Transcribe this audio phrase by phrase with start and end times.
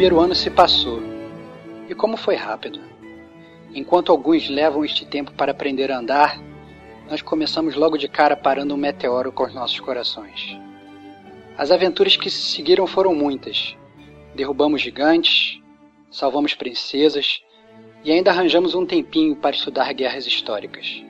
[0.00, 0.98] Primeiro ano se passou.
[1.86, 2.80] E como foi rápido.
[3.74, 6.40] Enquanto alguns levam este tempo para aprender a andar,
[7.06, 10.58] nós começamos logo de cara parando um meteoro com os nossos corações.
[11.54, 13.76] As aventuras que se seguiram foram muitas.
[14.34, 15.60] Derrubamos gigantes,
[16.10, 17.42] salvamos princesas
[18.02, 21.04] e ainda arranjamos um tempinho para estudar guerras históricas.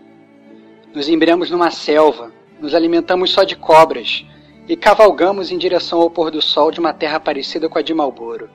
[0.92, 4.26] Nos embreamos numa selva, nos alimentamos só de cobras
[4.66, 7.94] e cavalgamos em direção ao pôr do sol de uma terra parecida com a de
[7.94, 8.50] Malboro,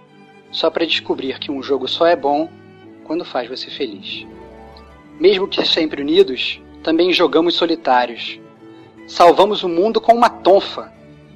[0.56, 2.50] só para descobrir que um jogo só é bom
[3.04, 4.26] quando faz você feliz.
[5.20, 8.40] Mesmo que sempre unidos, também jogamos solitários.
[9.06, 10.94] Salvamos o mundo com uma tonfa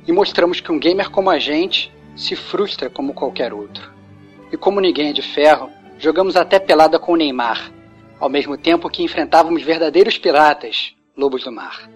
[0.08, 3.92] e mostramos que um gamer como a gente se frustra como qualquer outro.
[4.54, 7.74] E como ninguém é de ferro, jogamos até pelada com o Neymar,
[8.22, 11.90] ao mesmo tempo que enfrentávamos verdadeiros piratas, lobos do mar.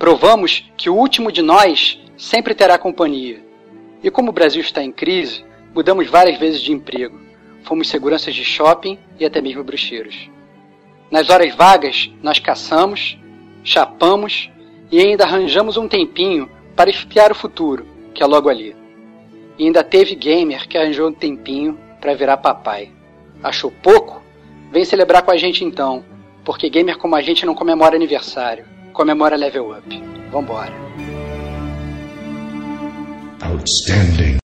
[0.00, 3.40] Provamos que o último de nós sempre terá companhia.
[4.02, 7.20] E como o Brasil está em crise, mudamos várias vezes de emprego.
[7.62, 10.30] Fomos seguranças de shopping e até mesmo bruxeiros.
[11.10, 13.18] Nas horas vagas, nós caçamos,
[13.62, 14.50] chapamos
[14.90, 18.74] e ainda arranjamos um tempinho para espiar o futuro, que é logo ali.
[19.58, 22.90] E ainda teve gamer que arranjou um tempinho para virar papai.
[23.42, 24.22] Achou pouco?
[24.72, 26.04] Vem celebrar com a gente então,
[26.44, 30.02] porque gamer como a gente não comemora aniversário comemora level up.
[30.30, 30.72] Vambora.
[33.42, 34.36] Outstanding.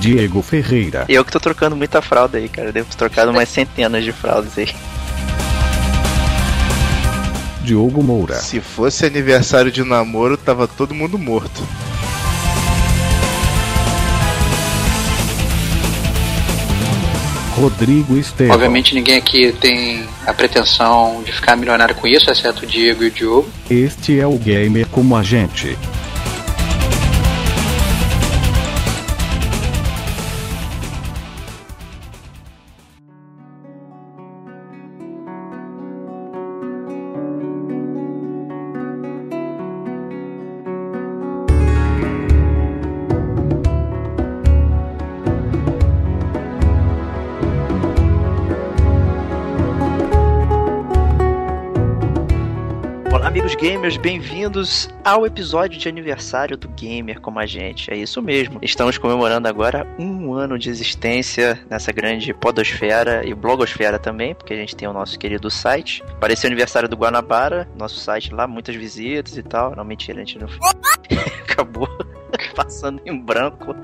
[0.00, 1.04] Diego Ferreira.
[1.08, 2.72] Eu que tô trocando muita fralda aí, cara.
[2.72, 4.68] Devo ter trocado umas centenas de fraldas aí.
[7.62, 8.36] Diogo Moura.
[8.36, 11.66] Se fosse aniversário de namoro, tava todo mundo morto.
[17.56, 18.54] Rodrigo Estevam.
[18.54, 23.06] Obviamente ninguém aqui tem a pretensão de ficar milionário com isso, exceto o Diego e
[23.06, 23.48] o Diogo.
[23.68, 25.76] Este é o gamer como a gente.
[53.86, 57.92] Gamers, bem-vindos ao episódio de aniversário do Gamer como a gente.
[57.92, 58.58] É isso mesmo.
[58.60, 64.56] Estamos comemorando agora um ano de existência nessa grande podosfera e blogosfera também, porque a
[64.56, 66.02] gente tem o nosso querido site.
[66.20, 69.76] Pareceu aniversário do Guanabara, nosso site lá, muitas visitas e tal.
[69.76, 70.48] Não, mentira, a gente não.
[71.48, 71.88] Acabou
[72.56, 73.74] passando em branco.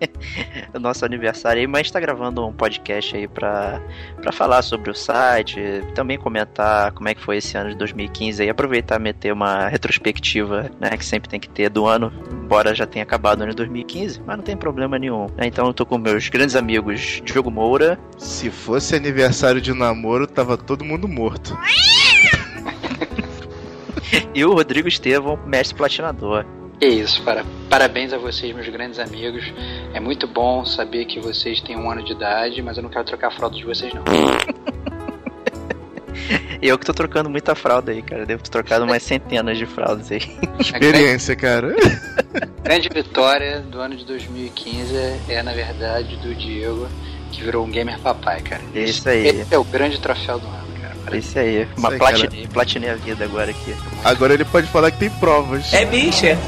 [0.74, 3.80] o nosso aniversário aí, mas está gravando um podcast aí para
[4.32, 5.60] falar sobre o site,
[5.94, 9.68] também comentar como é que foi esse ano de 2015 aí, aproveitar e meter uma
[9.68, 13.50] retrospectiva, né, que sempre tem que ter do ano, embora já tenha acabado o ano
[13.50, 15.26] de 2015, mas não tem problema nenhum.
[15.36, 15.46] Né?
[15.46, 17.98] Então eu tô com meus grandes amigos Diogo Moura.
[18.16, 21.58] Se fosse aniversário de namoro, tava todo mundo morto.
[24.34, 26.44] e o Rodrigo Estevão, mestre platinador.
[26.80, 29.52] É isso, para, parabéns a vocês, meus grandes amigos.
[29.92, 33.04] É muito bom saber que vocês têm um ano de idade, mas eu não quero
[33.04, 34.04] trocar a fralda de vocês, não.
[36.62, 38.24] eu que tô trocando muita fralda aí, cara.
[38.24, 40.20] Devo ter trocado umas centenas de fraldas aí.
[40.60, 41.74] Experiência, cara.
[42.62, 44.94] grande vitória do ano de 2015
[45.28, 46.86] é, na verdade, do Diego,
[47.32, 48.62] que virou um gamer papai, cara.
[48.72, 49.26] Isso aí.
[49.26, 50.67] Esse é o grande troféu do ano.
[51.12, 51.66] Isso aí.
[51.76, 53.74] Uma Isso platinei, platinei a vida agora aqui.
[54.04, 55.72] Agora ele pode falar que tem provas.
[55.72, 56.38] É bicha.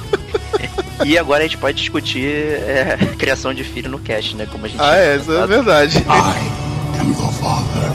[1.04, 4.46] e agora a gente pode discutir é, criação de filho no cast, né?
[4.50, 5.98] Como a gente Ah, é, isso é verdade.
[6.08, 7.90] I am the father.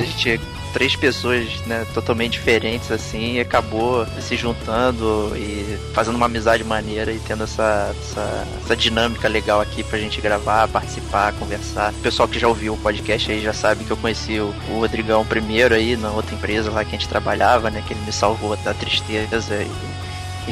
[0.00, 0.40] A gente
[0.72, 7.12] três pessoas, né, totalmente diferentes, assim, e acabou se juntando e fazendo uma amizade maneira
[7.12, 11.92] e tendo essa, essa, essa, dinâmica legal aqui pra gente gravar, participar, conversar.
[11.92, 14.80] O pessoal que já ouviu o podcast aí já sabe que eu conheci o, o
[14.80, 18.12] Rodrigão primeiro aí, na outra empresa lá que a gente trabalhava, né, que ele me
[18.12, 19.98] salvou da tristeza e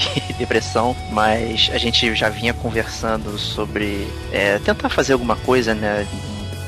[0.38, 6.06] depressão, mas a gente já vinha conversando sobre é, tentar fazer alguma coisa, né?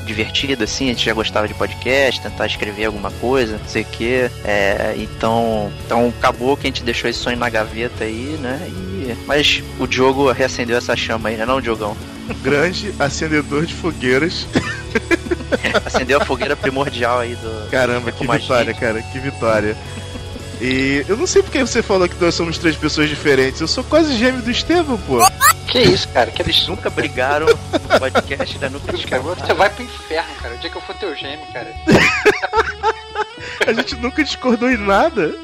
[0.09, 3.85] Divertido, assim, a gente já gostava de podcast, tentar escrever alguma coisa, não sei o
[3.85, 4.29] que.
[4.43, 8.59] É, então, então acabou que a gente deixou esse sonho na gaveta aí, né?
[8.67, 11.95] E, mas o Diogo reacendeu essa chama aí, né, não, Diogão?
[12.41, 14.47] Grande acendedor de fogueiras.
[15.85, 17.69] Acendeu a fogueira primordial aí do.
[17.69, 19.75] Caramba, que vitória, cara, que vitória.
[20.61, 23.61] E eu não sei porque você falou que nós somos três pessoas diferentes.
[23.61, 25.19] Eu sou quase gêmeo do Estevam, pô.
[25.67, 26.31] Que isso, cara?
[26.31, 28.69] Que Eles nunca brigaram no podcast, né?
[28.69, 30.55] Nunca Cara, Você vai pro inferno, cara.
[30.55, 31.73] O dia que eu for teu gêmeo, cara.
[33.65, 35.35] A gente nunca discordou em nada.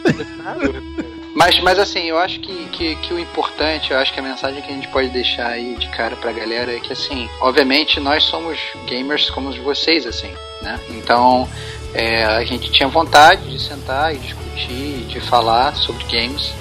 [1.35, 4.61] Mas, mas assim, eu acho que, que, que o importante, eu acho que a mensagem
[4.61, 8.23] que a gente pode deixar aí de cara pra galera é que, assim, obviamente nós
[8.23, 8.57] somos
[8.87, 10.79] gamers como vocês, assim, né?
[10.91, 11.47] Então,
[11.95, 16.53] é, a gente tinha vontade de sentar e discutir, de falar sobre games,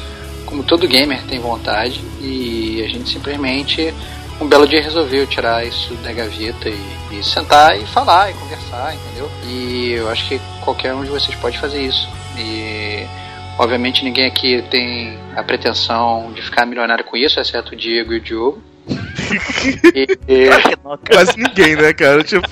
[0.46, 3.92] como todo gamer tem vontade, e a gente simplesmente,
[4.40, 8.94] um belo dia resolveu tirar isso da gaveta e, e sentar e falar e conversar,
[8.94, 9.30] entendeu?
[9.46, 12.08] E eu acho que qualquer um de vocês pode fazer isso.
[12.38, 13.06] E
[13.58, 18.16] Obviamente ninguém aqui tem a pretensão de ficar milionário com isso, exceto o Diego e
[18.16, 18.62] o Diogo.
[19.94, 20.48] E- e-.
[21.10, 22.22] Quase ninguém, né, cara?
[22.22, 22.46] Tipo,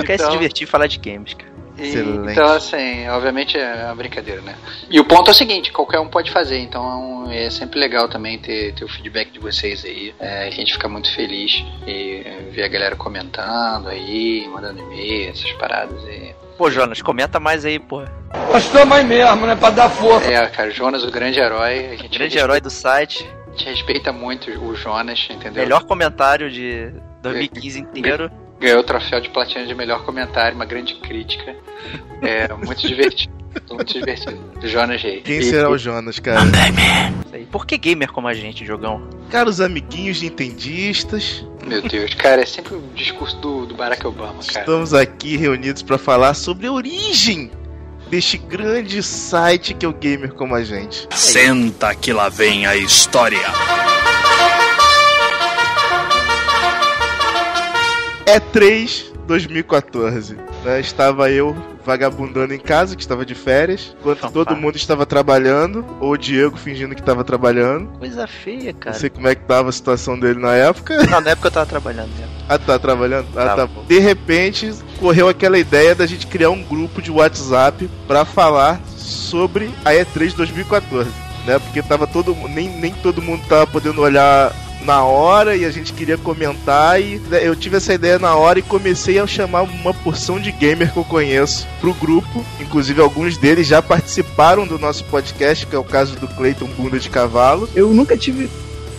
[0.00, 1.50] só quer se Então- divertir e falar de games, cara.
[1.78, 2.32] e- Excelente.
[2.32, 4.54] então, assim, obviamente é uma brincadeira, né?
[4.90, 8.38] E o ponto é o seguinte, qualquer um pode fazer, então é sempre legal também
[8.38, 10.14] ter, ter o feedback de vocês aí.
[10.18, 12.22] É, a gente fica muito feliz e
[12.52, 16.34] ver a galera comentando aí, mandando e-mail, essas paradas aí.
[16.56, 18.02] Pô, Jonas, comenta mais aí, pô.
[18.50, 19.54] Nós estamos aí mesmo, né?
[19.54, 20.32] Pra dar força.
[20.32, 23.28] É, cara, Jonas, o grande herói, a gente, Grande respeita, herói do site.
[23.46, 25.62] a gente respeita muito o Jonas, entendeu?
[25.62, 26.90] Melhor comentário de
[27.22, 28.30] 2015 inteiro.
[28.60, 31.54] Ganhou o troféu de platina de melhor comentário, uma grande crítica.
[32.22, 33.32] É muito divertido.
[33.70, 34.38] muito divertido.
[34.60, 35.22] Do Jonas Reis.
[35.24, 36.40] quem E- será o Jonas, cara?
[37.32, 37.46] Aí.
[37.46, 39.08] Por que gamer como a gente, jogão?
[39.30, 41.44] Cara, os amiguinhos nintendistas.
[41.66, 44.60] Meu Deus, cara, é sempre o discurso do, do Barack Obama, cara.
[44.60, 47.50] Estamos aqui reunidos pra falar sobre a origem
[48.08, 51.08] deste grande site que é o Gamer Como a Gente.
[51.12, 53.40] Senta que lá vem a história.
[58.26, 60.36] E3 2014.
[60.64, 60.80] Né?
[60.80, 66.10] Estava eu vagabundando em casa, que estava de férias, enquanto todo mundo estava trabalhando, ou
[66.10, 67.86] o Diego fingindo que estava trabalhando.
[67.98, 68.96] Coisa feia, Não cara.
[68.96, 70.96] sei como é que tava a situação dele na época.
[71.06, 72.32] Não, na época eu tava trabalhando mesmo.
[72.48, 73.28] Ah, tá trabalhando?
[73.36, 73.84] Ah, tá bom.
[73.84, 79.70] De repente, correu aquela ideia da gente criar um grupo de WhatsApp pra falar sobre
[79.84, 81.08] a E3 2014,
[81.46, 81.60] né?
[81.60, 84.52] Porque tava todo nem, nem todo mundo tava podendo olhar
[84.82, 88.58] na hora e a gente queria comentar e né, eu tive essa ideia na hora
[88.58, 93.36] e comecei a chamar uma porção de gamer que eu conheço pro grupo, inclusive alguns
[93.36, 97.68] deles já participaram do nosso podcast, que é o caso do Clayton Bunda de Cavalo,
[97.74, 98.48] Eu nunca tive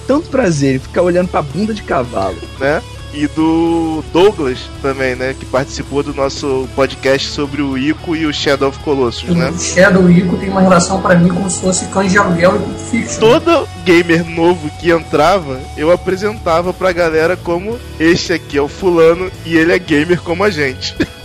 [0.08, 2.38] tanto prazer em ficar olhando pra bunda de cavalo.
[2.60, 2.82] né?
[3.18, 5.36] E do Douglas também, né?
[5.38, 9.50] Que participou do nosso podcast sobre o Ico e o Shadow of Colossus, né?
[9.50, 12.20] O Shadow e o Ico tem uma relação pra mim como se fosse cães de
[12.20, 13.20] aluguel e Pulp Fiction.
[13.20, 19.32] Todo gamer novo que entrava, eu apresentava pra galera como este aqui é o fulano
[19.44, 20.96] e ele é gamer como a gente.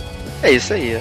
[0.43, 0.99] É isso aí.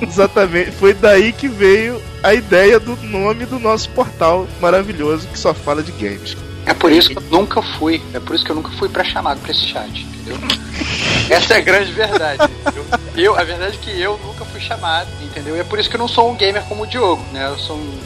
[0.00, 0.70] Exatamente.
[0.70, 5.82] Foi daí que veio a ideia do nome do nosso portal maravilhoso que só fala
[5.82, 6.34] de games.
[6.66, 8.02] É por isso que eu nunca fui.
[8.14, 10.36] É por isso que eu nunca fui pra chamado pra esse chat, entendeu?
[11.30, 12.44] Essa é a grande verdade.
[12.60, 12.84] entendeu?
[13.16, 15.56] Eu, a verdade é que eu nunca fui chamado, entendeu?
[15.56, 17.48] E é por isso que eu não sou um gamer como o Diogo, né?
[17.48, 18.00] Eu sou um.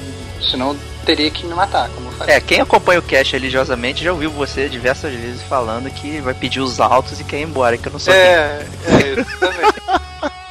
[0.50, 2.34] Senão eu teria que me matar, como eu falei.
[2.34, 6.60] É, quem acompanha o cast religiosamente já ouviu você diversas vezes falando que vai pedir
[6.60, 9.82] os altos e quer ir embora, que eu não sou É, é, exatamente.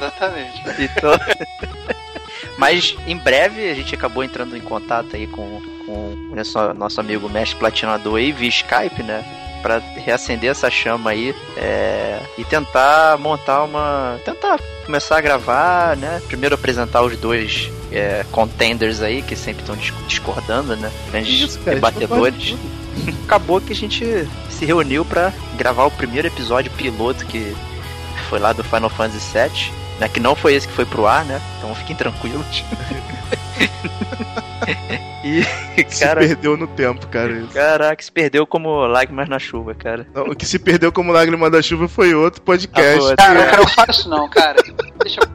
[0.00, 0.62] exatamente.
[0.78, 1.10] Então...
[2.58, 5.60] Mas em breve a gente acabou entrando em contato aí com,
[6.36, 9.24] com o nosso, nosso amigo mestre platinador aí via Skype, né?
[9.62, 14.18] Pra reacender essa chama aí é, e tentar montar uma.
[14.24, 16.22] tentar começar a gravar, né?
[16.28, 20.90] Primeiro apresentar os dois é, contenders aí que sempre estão dis- discordando, né?
[21.10, 22.54] Grandes Isso, cara, debatedores.
[23.24, 24.04] Acabou que a gente
[24.50, 27.54] se reuniu pra gravar o primeiro episódio piloto que
[28.28, 30.08] foi lá do Final Fantasy VII, né?
[30.08, 31.40] Que não foi esse que foi pro ar, né?
[31.58, 32.62] Então fiquem tranquilos.
[35.24, 35.42] e,
[35.90, 37.32] Se cara, perdeu no tempo, cara.
[37.32, 37.52] isso.
[37.52, 40.06] caraca, se perdeu como lágrimas na chuva, cara.
[40.14, 43.12] Não, o que se perdeu como lágrima da chuva foi outro podcast.
[43.12, 44.62] Ah, Cara, cara, eu faço isso não, cara.
[45.02, 45.26] Deixa eu...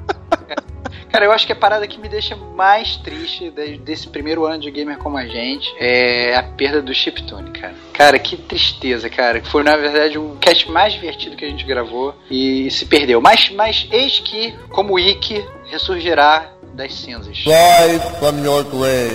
[1.12, 4.62] Cara, eu acho que a parada que me deixa mais triste de- desse primeiro ano
[4.62, 7.74] de gamer como a gente é a perda do chiptune, cara.
[7.92, 9.44] Cara, que tristeza, cara.
[9.44, 13.20] Foi, na verdade, um cast mais divertido que a gente gravou e se perdeu.
[13.20, 16.50] Mas, mas eis que, como o Ikki, ressurgirá
[16.82, 17.44] das cinzas.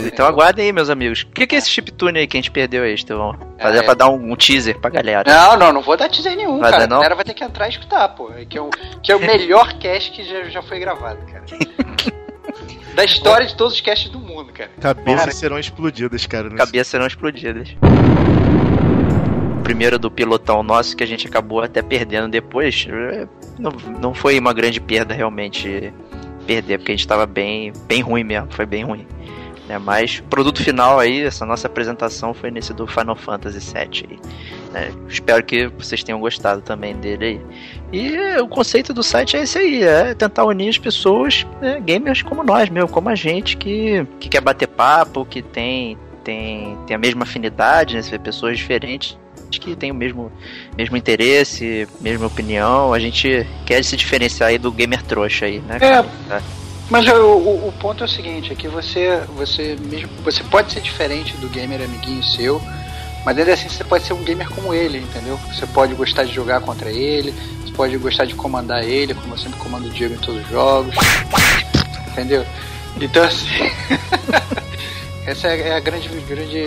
[0.06, 1.22] Então aguardem aí, meus amigos.
[1.22, 3.36] O que, que é esse chiptune aí que a gente perdeu aí, Estevão?
[3.60, 3.84] Fazer Ah, é.
[3.84, 5.24] pra dar um, um teaser pra galera.
[5.30, 6.86] Não, não, não vou dar teaser nenhum, cara.
[6.86, 6.96] não?
[6.96, 8.30] A galera vai ter que entrar e escutar, pô.
[8.48, 8.70] Que é o,
[9.02, 11.44] que é o melhor cast que já, já foi gravado, cara.
[12.94, 14.70] Da história de todos os casts do mundo, cara.
[14.80, 15.30] Cabeças Cara.
[15.32, 16.44] serão explodidas, cara.
[16.44, 17.68] nesse- cabeças serão explodidas.
[19.58, 22.86] O primeiro do pilotão nosso que a gente acabou até perdendo depois.
[22.88, 23.26] eh,
[23.58, 25.92] Não, não foi uma grande perda realmente
[26.46, 29.06] perder, porque a gente tava bem, bem ruim mesmo, foi bem ruim.
[29.68, 29.78] Né?
[29.78, 34.18] Mas produto final aí, essa nossa apresentação foi nesse do Final Fantasy VII.
[34.72, 34.92] Né?
[35.08, 37.40] Espero que vocês tenham gostado também dele aí.
[37.92, 42.22] E o conceito do site é esse aí, é tentar unir as pessoas, né, gamers
[42.22, 46.96] como nós mesmo, como a gente, que, que quer bater papo, que tem, tem, tem
[46.96, 49.18] a mesma afinidade, né, ver pessoas diferentes
[49.58, 50.30] que tem o mesmo,
[50.76, 52.92] mesmo interesse, mesma opinião.
[52.92, 55.78] A gente quer se diferenciar aí do gamer trouxa aí, né?
[55.80, 56.04] É,
[56.88, 60.72] mas o, o, o, ponto é o seguinte, é que você, você mesmo, você pode
[60.72, 62.62] ser diferente do gamer amiguinho seu,
[63.24, 65.36] mas ainda assim você pode ser um gamer como ele, entendeu?
[65.52, 67.34] Você pode gostar de jogar contra ele,
[67.64, 70.48] você pode gostar de comandar ele, como eu sempre comando o Diego em todos os
[70.48, 70.94] jogos.
[72.12, 72.46] Entendeu?
[73.00, 73.46] Então assim.
[75.26, 76.64] essa é a grande, grande,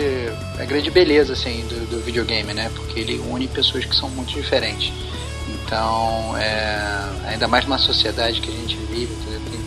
[0.58, 2.70] a grande beleza assim, do, do, videogame, né?
[2.74, 4.92] Porque ele une pessoas que são muito diferentes.
[5.48, 9.14] Então, é, ainda mais numa sociedade que a gente vive,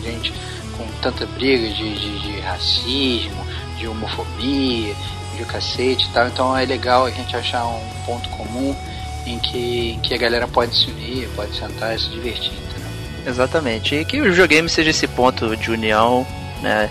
[0.02, 0.32] tem gente
[0.76, 3.44] com tanta briga de, de, de racismo,
[3.76, 4.94] de homofobia,
[5.36, 6.28] de cacete e tal.
[6.28, 8.76] Então é legal a gente achar um ponto comum
[9.26, 12.90] em que, em que a galera pode se unir, pode sentar e se divertir, entendeu?
[13.26, 13.94] Exatamente.
[13.96, 16.26] E que o videogame seja esse ponto de união,
[16.62, 16.90] né?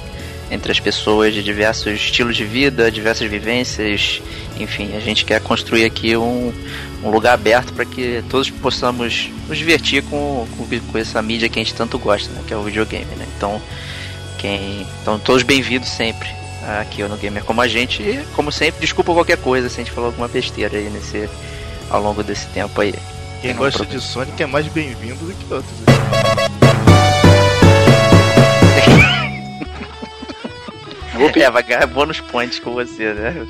[0.54, 4.22] Entre as pessoas de diversos estilos de vida, diversas vivências,
[4.60, 6.54] enfim, a gente quer construir aqui um,
[7.04, 11.60] um lugar aberto para que todos possamos nos divertir com, com, com, essa mídia que
[11.60, 12.44] a gente tanto gosta, né?
[12.48, 13.26] Que é o videogame, né?
[13.36, 13.60] Então,
[14.38, 16.30] quem, então todos bem-vindos sempre
[16.80, 18.04] aqui no Gamer como a gente.
[18.04, 21.28] E, como sempre, desculpa qualquer coisa se a gente falou alguma besteira aí nesse,
[21.90, 22.94] ao longo desse tempo aí.
[23.42, 26.43] Quem gosta de Sonic é mais bem-vindo do que outros.
[31.36, 33.36] É, vai ganhar bônus points com você, né?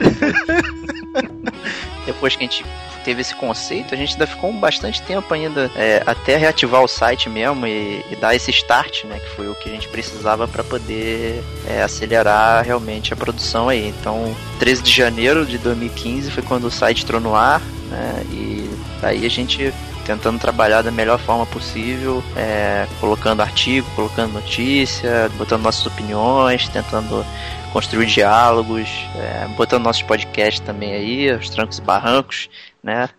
[2.06, 2.66] Depois que a gente
[3.04, 7.30] teve esse conceito, a gente ainda ficou bastante tempo ainda é, até reativar o site
[7.30, 9.20] mesmo e, e, dar esse start, né?
[9.20, 13.90] Que foi o que a gente precisava para poder é, acelerar realmente a produção aí.
[13.90, 18.26] Então, 13 de janeiro de 2015 foi quando o site entrou no ar, né?
[18.32, 18.70] E
[19.02, 19.74] daí a gente
[20.06, 27.26] tentando trabalhar da melhor forma possível, é, colocando artigo, colocando notícia, botando nossas opiniões, tentando
[27.72, 32.50] construir diálogos, é, botando nossos podcasts também aí, os trancos e barrancos,
[32.84, 33.10] né?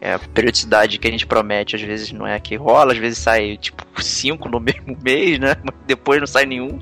[0.00, 2.98] É, a periodicidade que a gente promete às vezes não é a que rola, às
[2.98, 5.54] vezes sai tipo cinco no mesmo mês, né?
[5.62, 6.80] Mas depois não sai nenhum,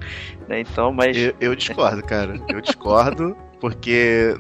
[0.48, 0.60] né?
[0.60, 1.16] Então, mas.
[1.16, 2.40] Eu, eu discordo, cara.
[2.48, 3.36] Eu discordo.
[3.60, 4.34] Porque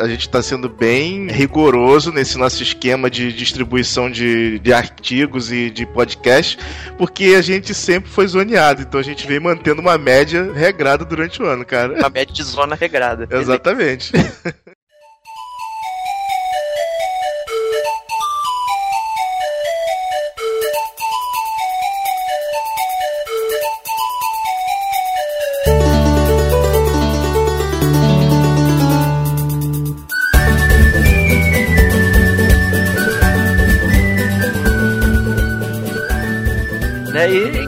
[0.00, 5.70] a, gente está sendo bem rigoroso nesse nosso esquema de distribuição de, de artigos e
[5.70, 6.58] de podcast,
[6.96, 11.42] porque a gente sempre foi zoneado, então a gente vem mantendo uma média regrada durante
[11.42, 11.94] o ano, cara.
[11.94, 13.28] Uma média de zona regrada.
[13.36, 14.12] Exatamente.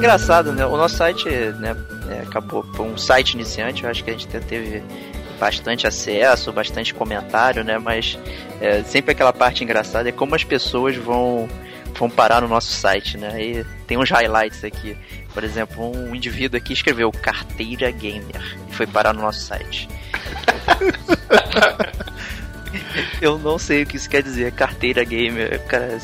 [0.03, 0.67] engraçado, né?
[0.67, 1.77] O nosso site, né,
[2.11, 4.83] é, acabou por um site iniciante, eu acho que a gente teve
[5.39, 7.79] bastante acesso, bastante comentário, né?
[7.79, 8.19] Mas
[8.61, 11.49] é, sempre aquela parte engraçada é como as pessoas vão
[11.99, 13.41] vão parar no nosso site, né?
[13.41, 14.97] E tem uns highlights aqui.
[15.33, 19.89] Por exemplo, um indivíduo aqui escreveu carteira gamer e foi parar no nosso site.
[23.21, 25.99] eu não sei o que isso quer dizer, carteira gamer, cara.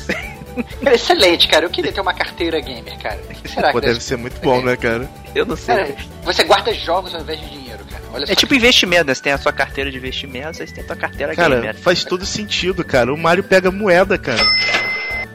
[0.93, 1.65] Excelente, cara.
[1.65, 3.19] Eu queria ter uma carteira gamer, cara.
[3.29, 5.09] O que será Pô, que deve ser muito bom, né, cara?
[5.35, 5.75] Eu não sei.
[5.75, 8.03] Cara, você guarda jogos ao invés de dinheiro, cara.
[8.13, 9.13] Olha é tipo investimento, né?
[9.13, 11.75] Você tem a sua carteira de investimento, você tem a sua carteira cara, gamer.
[11.75, 13.13] Faz todo sentido, cara.
[13.13, 14.43] O Mario pega moeda, cara.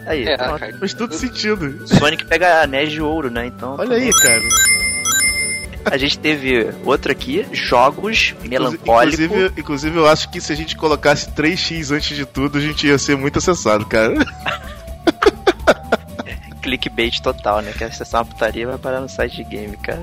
[0.06, 0.36] Aí, é,
[0.78, 1.86] faz todo sentido.
[1.88, 3.46] Sonic pega anéis de ouro, né?
[3.46, 3.76] Então.
[3.78, 4.42] Olha aí, cara.
[5.84, 9.20] A gente teve outro aqui, jogos melancólicos.
[9.20, 12.86] Inclusive, inclusive, eu acho que se a gente colocasse 3x antes de tudo, a gente
[12.86, 14.14] ia ser muito acessado, cara.
[16.64, 17.72] clickbait total, né?
[17.76, 20.00] Que acessar uma putaria vai parar no site de game, cara.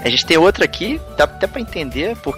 [0.00, 2.34] a gente tem outro aqui, dá até pra entender por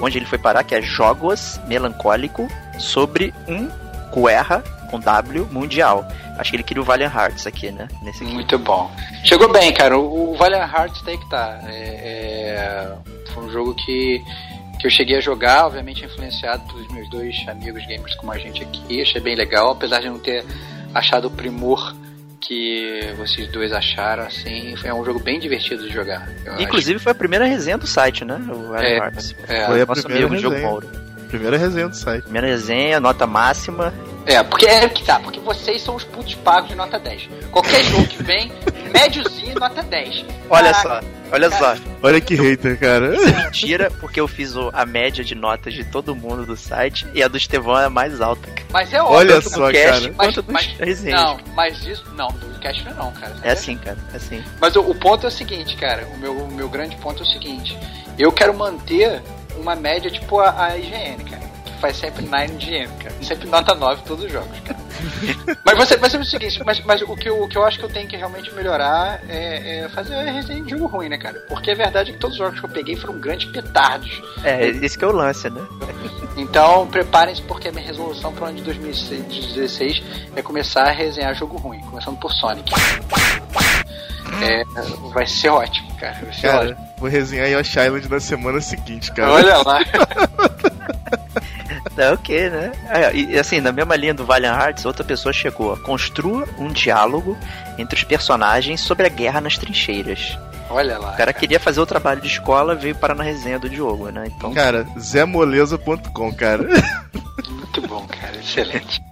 [0.00, 3.70] onde ele foi parar, que é Jogos Melancólico sobre um
[4.12, 6.06] Guerra com W mundial.
[6.36, 7.86] Acho que ele queria o Valiant Hearts aqui, né?
[8.06, 8.24] Aqui.
[8.24, 8.90] Muito bom.
[9.24, 9.96] Chegou bem, cara.
[9.96, 11.60] O Valiant Hearts tem que tá.
[11.66, 12.92] É, é,
[13.32, 14.20] foi um jogo que,
[14.80, 18.62] que eu cheguei a jogar, obviamente influenciado pelos meus dois amigos gamers como a gente
[18.62, 19.00] aqui.
[19.00, 20.44] Achei bem legal, apesar de não ter
[20.94, 21.94] achado o primor
[22.40, 26.28] que vocês dois acharam, assim, é um jogo bem divertido de jogar.
[26.58, 27.04] Inclusive acho.
[27.04, 28.36] foi a primeira resenha do site, né?
[28.48, 28.96] O é,
[29.48, 30.60] é, foi a nosso primeira amigo resenha.
[30.60, 31.01] Jogo Mauro.
[31.32, 32.24] Primeira resenha do site.
[32.24, 33.92] Primeira resenha, nota máxima.
[34.26, 37.28] É, porque é que tá, porque vocês são os putos pagos de nota 10.
[37.50, 38.52] Qualquer jogo que vem,
[38.92, 40.24] médiozinho, nota 10.
[40.50, 41.00] Olha Caraca, só,
[41.32, 41.76] olha cara.
[41.76, 41.82] só.
[42.02, 43.10] Olha que hater, cara.
[43.44, 47.22] Mentira, porque eu fiz o- a média de notas de todo mundo do site e
[47.22, 48.46] a do Estevão é mais alta.
[48.48, 48.66] cara.
[48.70, 49.16] Mas é óbvio.
[49.18, 50.14] Olha que só, cast- cara.
[50.18, 51.20] Mas, mas, resenhas.
[51.20, 52.04] não, mas isso.
[52.14, 53.34] Não, do cast não, é não, cara.
[53.42, 54.44] É assim, cara, é assim.
[54.60, 56.06] Mas o, o ponto é o seguinte, cara.
[56.14, 57.76] O meu, o meu grande ponto é o seguinte.
[58.18, 59.22] Eu quero manter
[59.56, 61.42] uma média tipo a, a IGN, cara.
[61.82, 63.14] Faz sempre 9 de IGN, cara.
[63.22, 64.78] Sempre nota 9 em todos os jogos, cara.
[65.66, 67.76] mas você vai ser o seguinte, mas, mas o, que eu, o que eu acho
[67.76, 71.40] que eu tenho que realmente melhorar é, é fazer resenha de jogo ruim, né, cara?
[71.48, 74.22] Porque a verdade é que todos os jogos que eu peguei foram grandes petardos.
[74.44, 75.60] É, esse que é o lance, né?
[76.36, 80.04] Então, preparem-se porque a minha resolução para o ano de 2016
[80.36, 82.72] é começar a resenhar jogo ruim, começando por Sonic.
[84.40, 84.62] É,
[85.12, 86.16] vai ser ótimo, cara.
[86.22, 86.76] Vai ser ótimo.
[86.76, 89.32] Cara, vou resenhar Yoshi Island na semana seguinte, cara.
[89.32, 89.80] Olha lá.
[91.96, 92.72] É o que, né?
[92.88, 95.76] É, e assim, na mesma linha do Valiant Hearts, outra pessoa chegou.
[95.78, 97.36] Construa um diálogo
[97.76, 100.38] entre os personagens sobre a guerra nas trincheiras.
[100.70, 101.12] Olha lá.
[101.12, 104.24] O cara queria fazer o trabalho de escola, veio parar na resenha do Diogo, né?
[104.26, 106.62] Então, Cara, zemoleza.com, cara.
[107.48, 108.36] Muito bom, cara.
[108.36, 109.02] Excelente.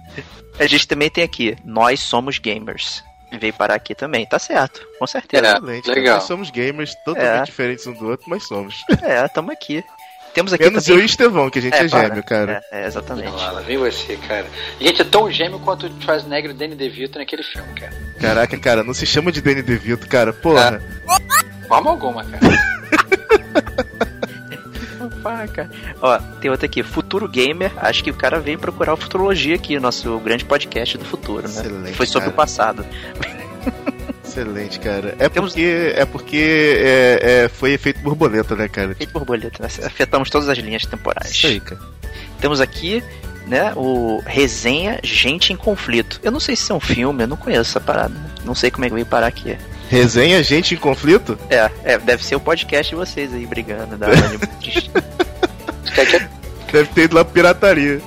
[0.59, 3.03] a gente também tem aqui, nós somos gamers.
[3.39, 5.45] Veio parar aqui também, tá certo, com certeza.
[5.45, 5.95] É, Excelente, cara.
[5.99, 6.15] legal.
[6.15, 7.43] Nós somos gamers totalmente É.
[7.43, 8.75] diferentes um do outro, mas somos.
[9.01, 9.83] É, tamo aqui.
[10.33, 12.07] Temos aqui Menos eu e Estevão, que a gente é, para.
[12.07, 12.63] gêmeo, cara.
[12.71, 13.27] É, é, exatamente.
[13.27, 14.45] Olha lá, lá vem você, cara.
[14.79, 17.93] A gente é tão gêmeo quanto o Schwarzenegger e o Danny DeVito naquele filme, cara.
[18.19, 20.31] Caraca, cara, não se chama de Danny DeVito, cara.
[20.31, 20.79] Porra.
[20.79, 22.41] De Forma alguma, cara.
[25.21, 25.69] Faca.
[26.01, 27.71] Ó, tem outra aqui, Futuro Gamer.
[27.77, 31.59] Acho que o cara veio procurar o Futurologia aqui, nosso grande podcast do futuro, né?
[31.59, 32.33] Excelente, Foi sobre cara.
[32.33, 32.85] o passado.
[34.31, 35.13] Excelente, cara.
[35.19, 38.95] É Temos- porque, é porque é, é, foi efeito borboleta, né, cara?
[38.95, 39.67] Feito borboleta, né?
[39.85, 41.31] Afetamos todas as linhas temporais.
[41.31, 41.81] Isso aí, cara.
[42.39, 43.03] Temos aqui,
[43.45, 46.19] né, o Resenha Gente em Conflito.
[46.23, 48.15] Eu não sei se é um filme, eu não conheço essa parada.
[48.45, 49.57] Não sei como é que veio parar aqui.
[49.89, 51.37] Resenha Gente em Conflito?
[51.49, 53.97] É, é deve ser o podcast de vocês aí brigando.
[53.97, 54.07] Da.
[56.71, 58.01] Deve ter ido lá pra pirataria.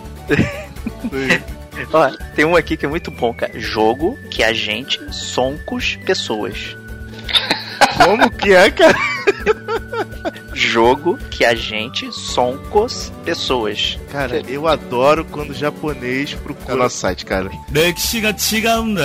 [1.92, 3.52] Ó, tem um aqui que é muito bom, cara.
[3.58, 6.76] Jogo que a gente soncos pessoas.
[7.96, 8.98] Como que é, cara?
[10.52, 13.98] Jogo que a gente soncos pessoas.
[14.10, 17.50] Cara, eu adoro quando o japonês procura é nosso site, cara.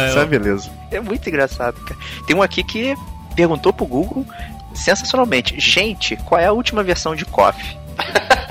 [0.10, 0.70] Isso é beleza.
[0.92, 2.00] É muito engraçado, cara.
[2.26, 2.96] Tem um aqui que
[3.36, 4.26] perguntou pro Google
[4.74, 7.78] sensacionalmente: gente, qual é a última versão de KOF?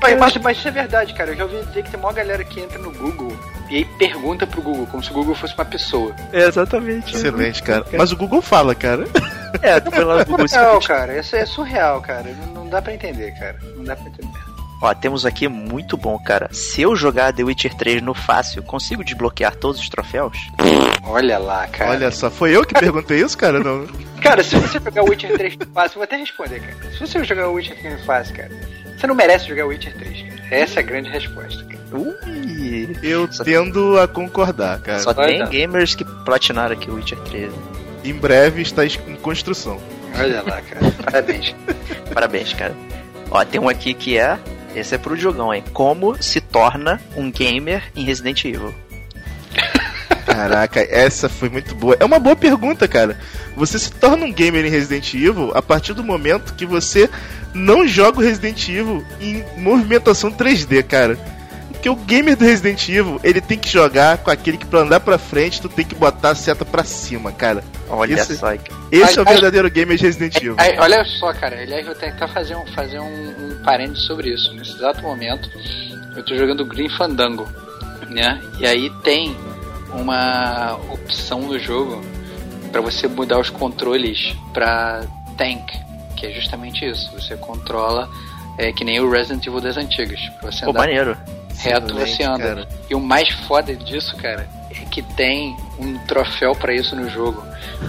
[0.00, 1.30] Mas, mas, mas isso é verdade, cara.
[1.30, 3.36] Eu já ouvi dizer que tem uma galera que entra no Google
[3.68, 6.14] e aí pergunta pro Google, como se o Google fosse uma pessoa.
[6.32, 7.14] É, exatamente.
[7.14, 7.84] Excelente, cara.
[7.96, 9.04] Mas o Google fala, cara.
[9.62, 10.88] É, tu foi lá no Google Surreal, Speech.
[10.88, 11.18] cara.
[11.18, 12.24] Isso é surreal, cara.
[12.46, 13.58] Não, não dá pra entender, cara.
[13.76, 14.38] Não dá pra entender.
[14.82, 16.48] Ó, temos aqui muito bom, cara.
[16.52, 20.36] Se eu jogar The Witcher 3 no fácil, consigo desbloquear todos os troféus?
[21.02, 21.92] Olha lá, cara.
[21.92, 23.58] Olha só, foi eu que perguntei isso, cara?
[23.58, 23.86] Não.
[24.22, 26.92] Cara, se você jogar o Witcher 3 no fácil, eu vou até responder, cara.
[26.92, 28.50] Se você jogar o Witcher 3 no fácil, cara,
[28.96, 30.42] você não merece jogar Witcher 3, cara.
[30.50, 31.76] Essa é a grande resposta, cara.
[31.92, 32.96] Ui!
[33.02, 35.00] Eu Só- tendo a concordar, cara.
[35.00, 35.48] Só Vai tem dar.
[35.48, 37.52] gamers que platinaram aqui o Witcher 3.
[38.04, 39.80] Em breve está em construção.
[40.18, 40.80] Olha lá, cara.
[41.04, 41.54] Parabéns.
[42.12, 42.74] Parabéns, cara.
[43.30, 44.38] Ó, tem um aqui que é.
[44.74, 45.64] Esse é pro jogão, hein?
[45.72, 48.74] Como se torna um gamer em Resident Evil?
[50.26, 51.96] Caraca, essa foi muito boa.
[51.98, 53.16] É uma boa pergunta, cara.
[53.56, 57.08] Você se torna um gamer em Resident Evil a partir do momento que você
[57.56, 61.18] não joga o Resident Evil em movimentação 3D, cara.
[61.70, 64.98] Porque o gamer do Resident Evil, ele tem que jogar com aquele que pra andar
[65.00, 67.62] pra frente, tu tem que botar a seta pra cima, cara.
[67.88, 68.52] Olha Esse- só.
[68.52, 68.62] Esse
[69.04, 69.32] Ai, é o ai.
[69.34, 70.54] verdadeiro gamer de Resident Evil.
[70.58, 71.60] Aí, olha só, cara.
[71.60, 73.04] Aliás, vou tentar fazer um, fazer um,
[73.50, 74.52] um parênteses sobre isso.
[74.54, 75.48] Nesse exato momento,
[76.16, 77.46] eu tô jogando Green Fandango,
[78.08, 78.40] né?
[78.58, 79.36] E aí tem
[79.92, 82.00] uma opção no jogo
[82.72, 85.02] pra você mudar os controles pra
[85.36, 85.62] tank,
[86.16, 87.12] que é justamente isso.
[87.12, 88.08] Você controla
[88.58, 90.20] é, que nem o Resident Evil das antigas.
[90.40, 91.16] Pra você Pô, maneiro.
[91.58, 92.38] reto, Excelente, você anda.
[92.38, 92.68] cara.
[92.90, 97.42] E o mais foda disso, cara, é que tem um troféu pra isso no jogo.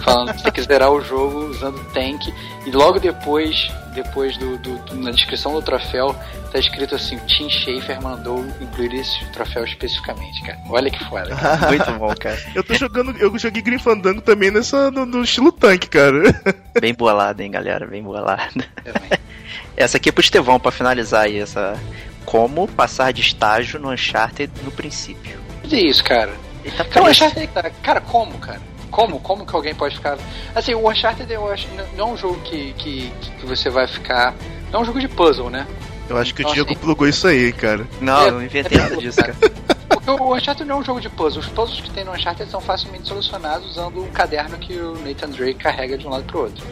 [0.03, 2.33] Falando que você tem que zerar o jogo usando tank.
[2.65, 3.69] E logo depois,
[4.01, 6.15] depois do, do- do- na descrição do troféu,
[6.51, 10.57] tá escrito assim: o Tim Schafer mandou incluir esse troféu especificamente, cara.
[10.69, 11.35] Olha que foda.
[11.35, 11.67] cara.
[11.67, 12.39] Muito bom, cara.
[12.55, 16.21] Eu tô jogando, eu joguei Green Fandango também nessa, no, no estilo tanque, cara.
[16.79, 17.85] Bem bolado, hein, galera?
[17.87, 18.53] Bem bolado.
[18.83, 19.19] Também.
[19.75, 21.79] Essa aqui é pro Estevão pra finalizar aí essa.
[22.25, 25.39] Como passar de estágio no Uncharted no princípio.
[25.71, 26.33] É isso, cara.
[26.63, 27.09] Ele tá Cara, o.
[27.09, 27.47] Uncharted,
[27.83, 28.59] cara, como, cara?
[28.89, 29.19] Como?
[29.19, 30.17] Como que alguém pode ficar.
[30.55, 31.67] Assim, o Uncharted eu acho.
[31.95, 34.33] Não é um jogo que, que, que você vai ficar.
[34.71, 35.67] Não é um jogo de puzzle, né?
[36.09, 36.77] Eu acho que o Nossa, Diego hein?
[36.79, 37.85] plugou isso aí, cara.
[37.99, 39.35] Não, É, eu não inventei é nada puzzle, disso, cara.
[40.07, 41.45] O Uncharted não é um jogo de puzzles.
[41.45, 45.29] Os puzzles que tem no Uncharted são facilmente solucionados usando um caderno que o Nathan
[45.29, 46.65] Drake carrega de um lado pro outro.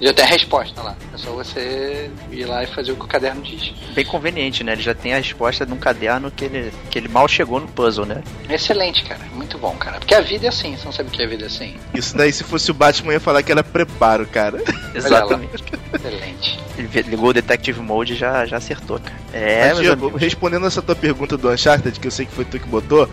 [0.00, 0.96] Já tem a resposta lá.
[1.12, 3.72] É só você ir lá e fazer o que o caderno diz.
[3.94, 4.72] Bem conveniente, né?
[4.72, 8.04] Ele já tem a resposta num caderno que ele, que ele mal chegou no puzzle,
[8.04, 8.22] né?
[8.48, 9.20] Excelente, cara.
[9.32, 9.98] Muito bom, cara.
[9.98, 10.76] Porque a vida é assim.
[10.76, 11.76] Você não sabe o que é a vida é assim.
[11.94, 14.62] Isso daí, se fosse o Batman, ia falar que era preparo, cara.
[14.94, 15.64] Exatamente.
[15.92, 16.60] Excelente.
[16.76, 19.16] Ele ligou o Detective Mode e já, já acertou, cara.
[19.32, 20.20] É, Mas, Diego, amigos.
[20.20, 23.08] respondendo essa tua pergunta do Uncharted, que eu sei que foi tu que botou,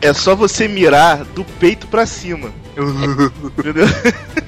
[0.00, 2.52] é só você mirar do peito pra cima.
[3.58, 3.86] Entendeu?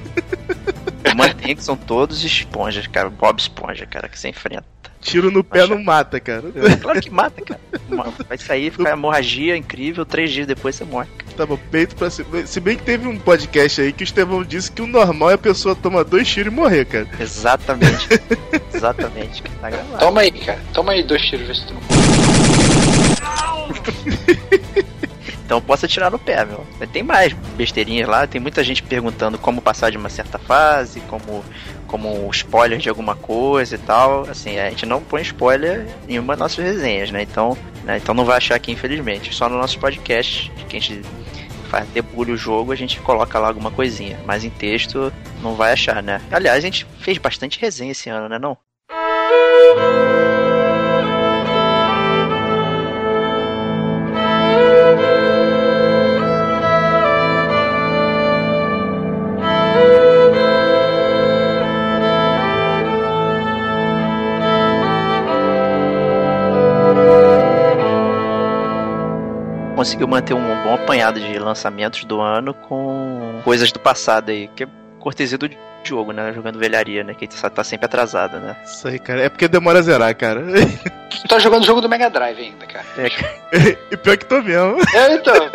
[1.15, 3.09] Mantém que são todos esponjas, cara.
[3.09, 4.63] Bob Esponja, cara, que você enfrenta.
[5.01, 6.43] Tiro no pé não mata, cara.
[6.79, 7.59] Claro que mata, cara.
[8.29, 11.09] Vai sair, ficar hemorragia incrível, três dias depois você morre.
[11.35, 12.45] Tava peito pra cima.
[12.45, 15.33] Se bem que teve um podcast aí que o Estevão disse que o normal é
[15.33, 17.07] a pessoa tomar dois tiros e morrer, cara.
[17.19, 18.07] Exatamente.
[18.71, 19.41] Exatamente.
[19.41, 19.77] cara.
[19.77, 19.97] Tá.
[19.97, 20.59] Toma aí, cara.
[20.71, 21.81] Toma aí dois tiros, vê se tu não
[25.51, 26.65] Então posso atirar no pé, meu.
[26.93, 31.43] Tem mais besteirinhas lá, tem muita gente perguntando como passar de uma certa fase, como,
[31.87, 34.21] como spoiler de alguma coisa e tal.
[34.29, 37.23] Assim, a gente não põe spoiler em uma das nossas resenhas, né?
[37.23, 37.97] Então, né?
[37.97, 39.35] então não vai achar aqui, infelizmente.
[39.35, 41.01] Só no nosso podcast, que a gente
[41.69, 44.17] faz debulha o jogo, a gente coloca lá alguma coisinha.
[44.25, 45.11] Mas em texto
[45.41, 46.21] não vai achar, né?
[46.31, 48.57] Aliás, a gente fez bastante resenha esse ano, né não?
[69.81, 74.63] Conseguiu manter um bom apanhado de lançamentos do ano com coisas do passado aí, que
[74.63, 74.67] é
[74.99, 75.49] cortesia do
[75.83, 76.31] jogo, né?
[76.33, 77.15] Jogando velharia, né?
[77.15, 78.55] Que tá tá sempre atrasada, né?
[78.63, 79.23] Isso aí, cara.
[79.23, 80.43] É porque demora a zerar, cara.
[81.09, 82.85] Tu tá jogando o jogo do Mega Drive ainda, cara.
[82.95, 83.07] É,
[83.91, 84.77] e pior que tô mesmo.
[84.93, 85.49] É, então.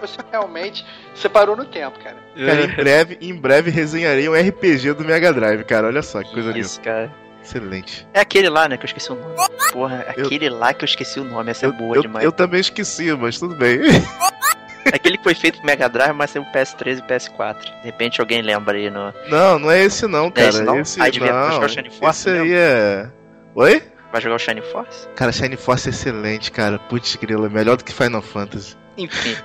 [0.00, 2.16] Você realmente separou no tempo, cara.
[2.34, 5.88] Cara, em breve, em breve resenharei um RPG do Mega Drive, cara.
[5.88, 6.60] Olha só que coisa linda.
[6.60, 7.12] Isso, cara.
[7.48, 8.06] Excelente.
[8.12, 8.76] É aquele lá, né?
[8.76, 9.34] Que eu esqueci o nome.
[9.72, 11.50] Porra, é aquele lá que eu esqueci o nome.
[11.50, 12.24] Essa é boa eu, demais.
[12.24, 13.78] eu também esqueci, mas tudo bem.
[14.84, 17.60] É aquele que foi feito pro Mega Drive, mas saiu PS3 e PS4.
[17.60, 19.12] De repente alguém lembra aí no.
[19.28, 20.48] Não, não é esse não, cara.
[20.48, 20.78] esse não?
[20.80, 21.48] Esse Ah, devia não.
[21.48, 23.08] buscar o Shining Force Esse aí é.
[23.54, 23.82] Oi?
[24.10, 25.08] Vai jogar o Shining Force?
[25.14, 26.78] Cara, Shine Force é excelente, cara.
[26.78, 28.76] Putz, grila, melhor do que Final Fantasy.
[28.96, 29.36] Enfim.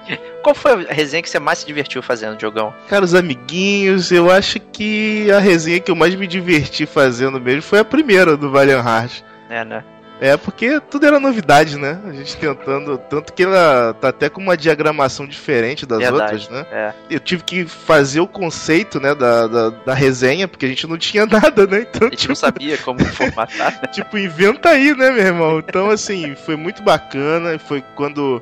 [0.41, 2.73] Qual foi a resenha que você mais se divertiu fazendo, Diogão?
[2.89, 7.62] Cara, os amiguinhos, eu acho que a resenha que eu mais me diverti fazendo mesmo
[7.62, 9.23] foi a primeira do Valiant Hearts.
[9.49, 9.84] É, né?
[10.21, 11.99] É, porque tudo era novidade, né?
[12.08, 12.97] A gente tentando.
[12.97, 16.21] Tanto que ela tá até com uma diagramação diferente das Verdade.
[16.21, 16.65] outras, né?
[16.71, 16.93] É.
[17.10, 20.97] Eu tive que fazer o conceito, né, da, da, da resenha, porque a gente não
[20.97, 21.82] tinha nada, né?
[21.89, 23.82] Então, A gente não sabia como formatar.
[23.82, 23.88] né?
[23.91, 25.60] tipo, inventa aí, né, meu irmão?
[25.60, 27.60] Então, assim, foi muito bacana.
[27.60, 28.41] Foi quando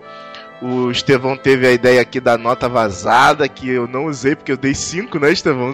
[0.62, 4.58] o Estevão teve a ideia aqui da nota vazada, que eu não usei porque eu
[4.58, 5.74] dei 5, né, Estevão?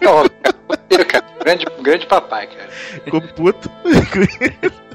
[0.00, 0.26] Não,
[1.04, 1.26] cara.
[1.44, 2.68] Grande, grande papai, cara.
[3.04, 3.70] ficou puto.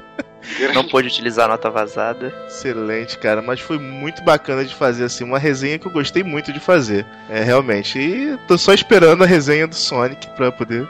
[0.74, 2.32] Não pôde utilizar a nota vazada.
[2.46, 3.40] Excelente, cara.
[3.42, 7.04] Mas foi muito bacana de fazer, assim, uma resenha que eu gostei muito de fazer.
[7.28, 7.98] É, realmente.
[7.98, 10.86] E tô só esperando a resenha do Sonic pra poder.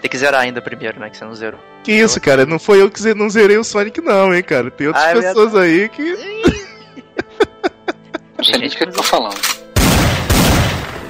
[0.00, 1.10] Tem que zerar ainda primeiro, né?
[1.10, 1.60] Que você não zerou.
[1.84, 2.44] Que isso, cara?
[2.46, 4.70] Não foi eu que não zerei o Sonic, não, hein, cara.
[4.70, 6.02] Tem outras Ah, é pessoas aí que.
[8.36, 9.38] Não sei nem do que eu tô falando.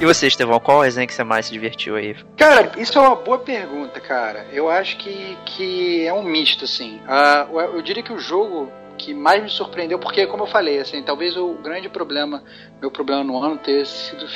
[0.01, 2.15] E você, Estevão, qual resenha que você mais se divertiu aí?
[2.35, 4.47] Cara, isso é uma boa pergunta, cara.
[4.51, 6.99] Eu acho que, que é um misto, assim.
[7.07, 11.03] Ah, eu, diria que o jogo que mais me surpreendeu, porque, como eu falei, assim,
[11.03, 12.43] talvez o grande problema,
[12.81, 14.27] meu problema no ano, ter sido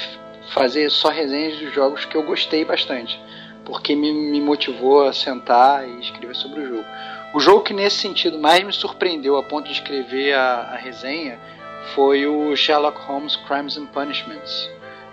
[0.53, 3.19] fazer só resenhas dos jogos que eu gostei bastante.
[3.65, 6.85] Porque me, me motivou a sentar e escrever sobre o jogo.
[7.33, 11.39] O jogo que, nesse sentido, mais me surpreendeu a ponto de escrever a, a resenha
[11.95, 14.69] foi o Sherlock Holmes Crimes and Punishments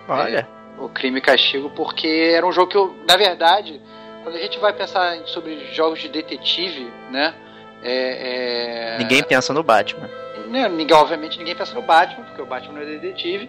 [0.09, 3.81] Olha, o Crime e Castigo, porque era um jogo que eu, na verdade,
[4.23, 7.35] quando a gente vai pensar sobre jogos de detetive, né?
[7.83, 10.09] É, é- ninguém pensa no Batman.
[10.49, 13.49] né, ninguém, obviamente ninguém pensa no Batman, porque o Batman não é detetive,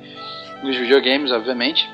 [0.63, 1.89] nos videogames, obviamente.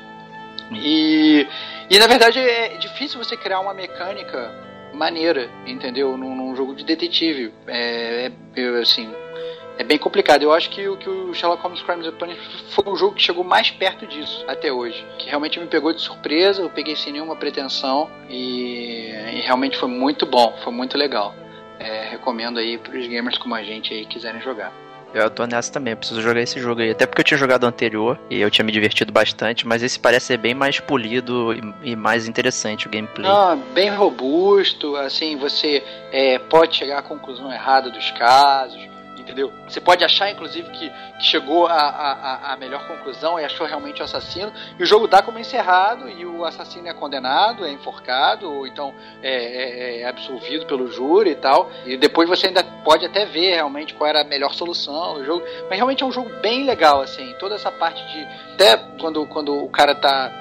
[0.72, 1.46] E,
[1.90, 4.54] e na verdade é difícil você criar uma mecânica
[4.92, 6.16] maneira, entendeu?
[6.16, 7.52] Num, num jogo de detetive.
[7.66, 9.12] É, é- assim,
[9.80, 10.42] é bem complicado.
[10.42, 13.22] Eu acho que, o- que o Sherlock Holmes Crimes and Punishment foi o jogo que
[13.22, 15.04] chegou mais perto disso até hoje.
[15.18, 19.88] Que realmente me pegou de surpresa, eu peguei sem nenhuma pretensão e, e realmente foi
[19.88, 21.34] muito bom, foi muito legal.
[21.78, 24.72] É, recomendo aí para os gamers como a gente aí quiserem jogar.
[25.12, 26.90] Eu tô nessa também, eu preciso jogar esse jogo aí.
[26.90, 29.98] Até porque eu tinha jogado o anterior e eu tinha me divertido bastante, mas esse
[29.98, 33.26] parece ser bem mais polido e, e mais interessante o gameplay.
[33.28, 38.80] Não, bem robusto, assim, você é, pode chegar à conclusão errada dos casos,
[39.30, 39.52] Entendeu?
[39.68, 43.64] Você pode achar, inclusive, que, que chegou à a, a, a, melhor conclusão e achou
[43.64, 47.70] realmente o assassino, e o jogo dá como encerrado, e o assassino é condenado, é
[47.70, 51.70] enforcado, ou então é, é, é absolvido pelo júri e tal.
[51.86, 55.46] E depois você ainda pode até ver realmente qual era a melhor solução do jogo.
[55.68, 58.24] Mas realmente é um jogo bem legal, assim, toda essa parte de.
[58.54, 60.32] Até quando, quando o cara tá.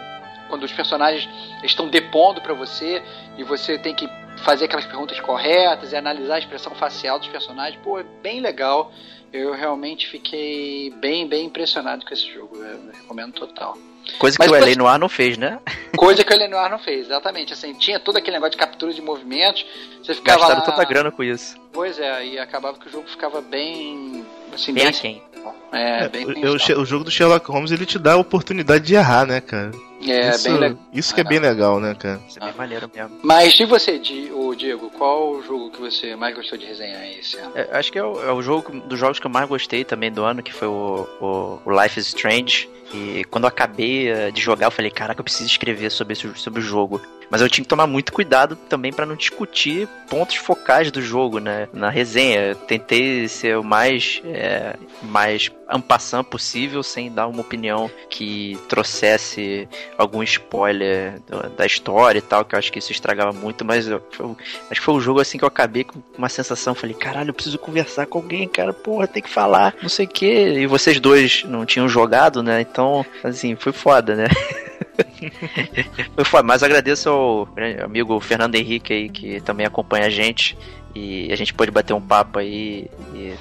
[0.50, 1.30] Quando os personagens
[1.64, 3.04] estão depondo para você
[3.38, 4.10] e você tem que
[4.44, 7.80] fazer aquelas perguntas corretas e analisar a expressão facial dos personagens.
[7.84, 8.92] Pô, é bem legal.
[9.32, 12.56] Eu realmente fiquei bem, bem impressionado com esse jogo.
[12.58, 13.78] Eu recomendo total.
[14.18, 14.76] Coisa que Mas, o L.A.
[14.76, 15.60] Noir não fez, né?
[15.96, 16.48] Coisa que o L.A.
[16.48, 17.54] Noir não fez, exatamente.
[17.54, 19.66] Assim, tinha todo aquele negócio de captura de movimentos.
[20.04, 20.66] Você ficava Gastaram lá...
[20.66, 21.56] tanta grana com isso.
[21.72, 24.26] Pois é, e acabava que o jogo ficava bem...
[24.60, 25.24] Assim, bem, bem aquém.
[25.72, 28.96] É, é, bem o, o, jogo do Sherlock Holmes ele te dá a oportunidade de
[28.96, 29.72] errar, né, cara?
[30.02, 30.80] É, isso, bem legal.
[30.92, 32.20] Isso que é bem legal, né, cara?
[32.28, 32.58] Isso é bem ah.
[32.58, 33.20] maneiro mesmo.
[33.24, 34.02] Mas e você,
[34.34, 37.52] o Diego, qual o jogo que você mais gostou de resenhar esse ano?
[37.56, 40.12] É, acho que é o, é o, jogo dos jogos que eu mais gostei também
[40.12, 42.68] do ano, que foi o, o, o Life is Strange.
[42.94, 46.28] E quando eu acabei eh, de jogar, eu falei, caraca, eu preciso escrever sobre, esse,
[46.36, 47.00] sobre o jogo.
[47.30, 51.40] Mas eu tinha que tomar muito cuidado também para não discutir pontos focais do jogo,
[51.40, 51.68] né?
[51.72, 52.40] Na resenha.
[52.40, 59.70] Eu tentei ser o mais, é, mais ampassant possível, sem dar uma opinião que trouxesse
[59.96, 61.22] algum spoiler
[61.56, 64.02] da história e tal, que eu acho que isso estragava muito, mas eu,
[64.72, 67.34] acho que foi um jogo assim que eu acabei com uma sensação, falei, caralho, eu
[67.34, 70.26] preciso conversar com alguém, cara, porra, tem que falar, não sei o que.
[70.26, 72.62] E vocês dois não tinham jogado, né?
[72.62, 74.28] Então, assim, foi foda, né?
[76.16, 77.48] foi foda, mas agradeço ao
[77.84, 80.58] amigo Fernando Henrique aí, que também acompanha a gente.
[80.96, 82.90] E a gente pôde bater um papo aí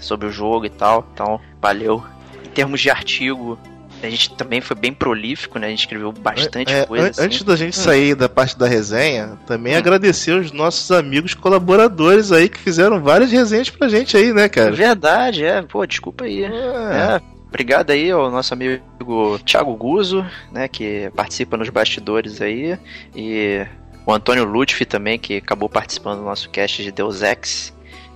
[0.01, 1.07] sobre o jogo e tal.
[1.13, 2.03] Então, valeu.
[2.45, 3.59] Em termos de artigo,
[4.03, 5.67] a gente também foi bem prolífico, né?
[5.67, 7.11] A gente escreveu bastante é, coisa.
[7.11, 7.23] Assim.
[7.23, 7.83] Antes da gente hum.
[7.83, 9.79] sair da parte da resenha, também hum.
[9.79, 14.71] agradecer os nossos amigos colaboradores aí que fizeram várias resenhas pra gente aí, né, cara?
[14.71, 15.63] Verdade, é.
[15.63, 16.45] Pô, desculpa aí.
[16.45, 16.49] É.
[16.49, 17.21] é.
[17.49, 22.79] Obrigado aí ao nosso amigo Thiago Guzo, né, que participa nos bastidores aí,
[23.17, 23.67] e
[24.09, 27.75] o Antônio Lutfi também, que acabou participando do nosso cast de Deus Ex,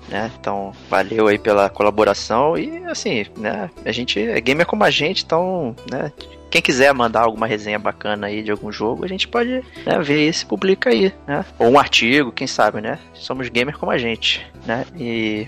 [0.09, 0.31] né?
[0.41, 3.71] Então, valeu aí pela colaboração e assim, né?
[3.85, 6.11] A gente é gamer como a gente, então, né?
[6.51, 10.31] Quem quiser mandar alguma resenha bacana aí de algum jogo, a gente pode né, ver
[10.31, 11.45] e publica aí, né?
[11.59, 12.99] Ou um artigo, quem sabe, né?
[13.13, 14.87] Somos gamer como a gente, né?
[14.99, 15.47] E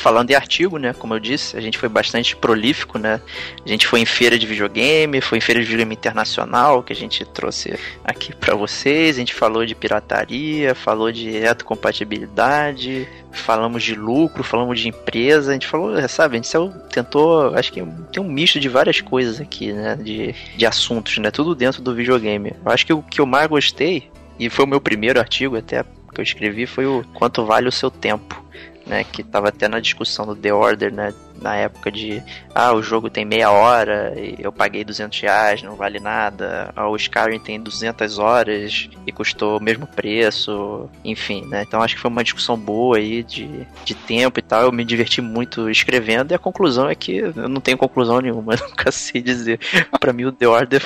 [0.00, 0.94] falando em artigo, né?
[0.94, 3.20] Como eu disse, a gente foi bastante prolífico, né?
[3.64, 6.96] A gente foi em feira de videogame, foi em feira de videogame internacional que a
[6.96, 9.16] gente trouxe aqui para vocês.
[9.16, 15.50] A gente falou de pirataria, falou de retrocompatibilidade, falamos de lucro, falamos de empresa.
[15.50, 16.38] A gente falou, sabe?
[16.38, 16.50] A gente
[16.90, 19.96] tentou, acho que tem um misto de várias coisas aqui, né?
[19.96, 21.30] De, de assuntos, né?
[21.30, 22.54] Tudo dentro do videogame.
[22.64, 25.84] Eu acho que o que eu mais gostei e foi o meu primeiro artigo até
[26.14, 28.42] que eu escrevi foi o quanto vale o seu tempo
[28.90, 29.04] né?
[29.04, 31.14] Que tava até na discussão do The Order, né?
[31.40, 32.22] Na época de,
[32.54, 36.72] ah, o jogo tem meia hora e eu paguei 200 reais, não vale nada.
[36.74, 41.64] Ah, o Skyrim tem 200 horas e custou o mesmo preço, enfim, né?
[41.66, 43.48] Então acho que foi uma discussão boa aí de,
[43.84, 44.64] de tempo e tal.
[44.64, 48.54] Eu me diverti muito escrevendo e a conclusão é que eu não tenho conclusão nenhuma,
[48.54, 49.60] eu nunca sei dizer.
[50.00, 50.82] pra mim o The Order...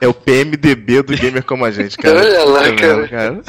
[0.00, 2.20] É o PMDB do gamer como a gente, cara.
[2.22, 3.08] Olha lá, tá cara.
[3.08, 3.40] cara.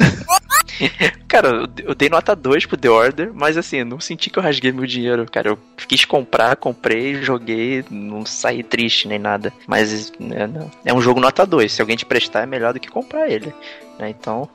[1.28, 4.72] cara, eu dei nota 2 pro The Order, mas assim, não senti que eu rasguei
[4.72, 5.48] meu dinheiro, cara.
[5.50, 9.52] Eu quis comprar, comprei, joguei, não saí triste nem nada.
[9.66, 10.48] Mas né,
[10.84, 11.70] é um jogo nota 2.
[11.70, 13.52] Se alguém te prestar, é melhor do que comprar ele.
[13.98, 14.10] Né?
[14.10, 14.48] Então,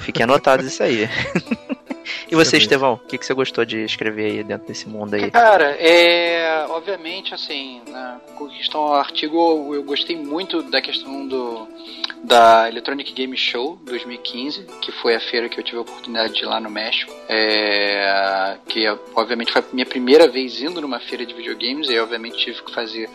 [0.00, 1.08] fiquem anotados isso aí.
[2.30, 5.30] E você, Estevão, o que, que você gostou de escrever aí dentro desse mundo aí?
[5.30, 6.66] Cara, é.
[6.68, 8.20] Obviamente, assim, na
[8.56, 11.68] questão ao artigo, eu gostei muito da questão do
[12.22, 16.42] da Electronic Game Show 2015, que foi a feira que eu tive a oportunidade de
[16.42, 17.12] ir lá no México.
[17.28, 22.36] É, que obviamente foi a minha primeira vez indo numa feira de videogames, e obviamente
[22.38, 23.08] tive que fazer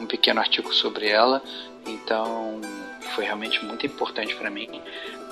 [0.00, 1.42] um pequeno artigo sobre ela.
[1.86, 2.60] Então
[3.16, 4.80] foi realmente muito importante para mim.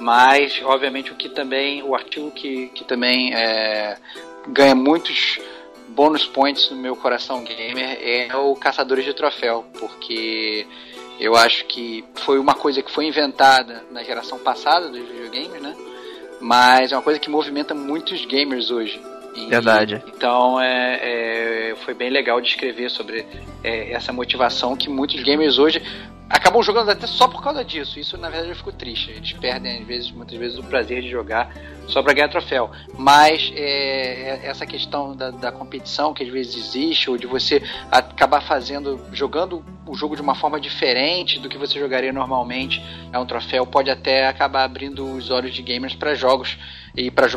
[0.00, 3.98] Mas, obviamente, o que também, o artigo que, que também é,
[4.48, 5.38] ganha muitos
[5.88, 10.66] bônus points no meu coração gamer é o Caçadores de Troféu, porque
[11.20, 15.76] eu acho que foi uma coisa que foi inventada na geração passada dos videogames, né?
[16.40, 19.00] Mas é uma coisa que movimenta muitos gamers hoje.
[19.34, 20.02] E, Verdade.
[20.06, 23.26] Então é, é, foi bem legal de escrever sobre
[23.62, 25.82] é, essa motivação que muitos gamers hoje
[26.28, 27.98] acabam jogando até só por causa disso.
[27.98, 29.10] Isso na verdade eu fico triste.
[29.10, 31.52] Eles perdem às vezes, muitas vezes o prazer de jogar
[31.86, 32.70] só para ganhar troféu.
[32.96, 37.62] Mas é, é, essa questão da, da, competição que às vezes existe ou de você
[37.90, 43.18] acabar fazendo, jogando o jogo de uma forma diferente do que você jogaria normalmente, é
[43.18, 46.56] um troféu pode até acabar abrindo os olhos de gamers para jogos
[46.96, 47.28] e para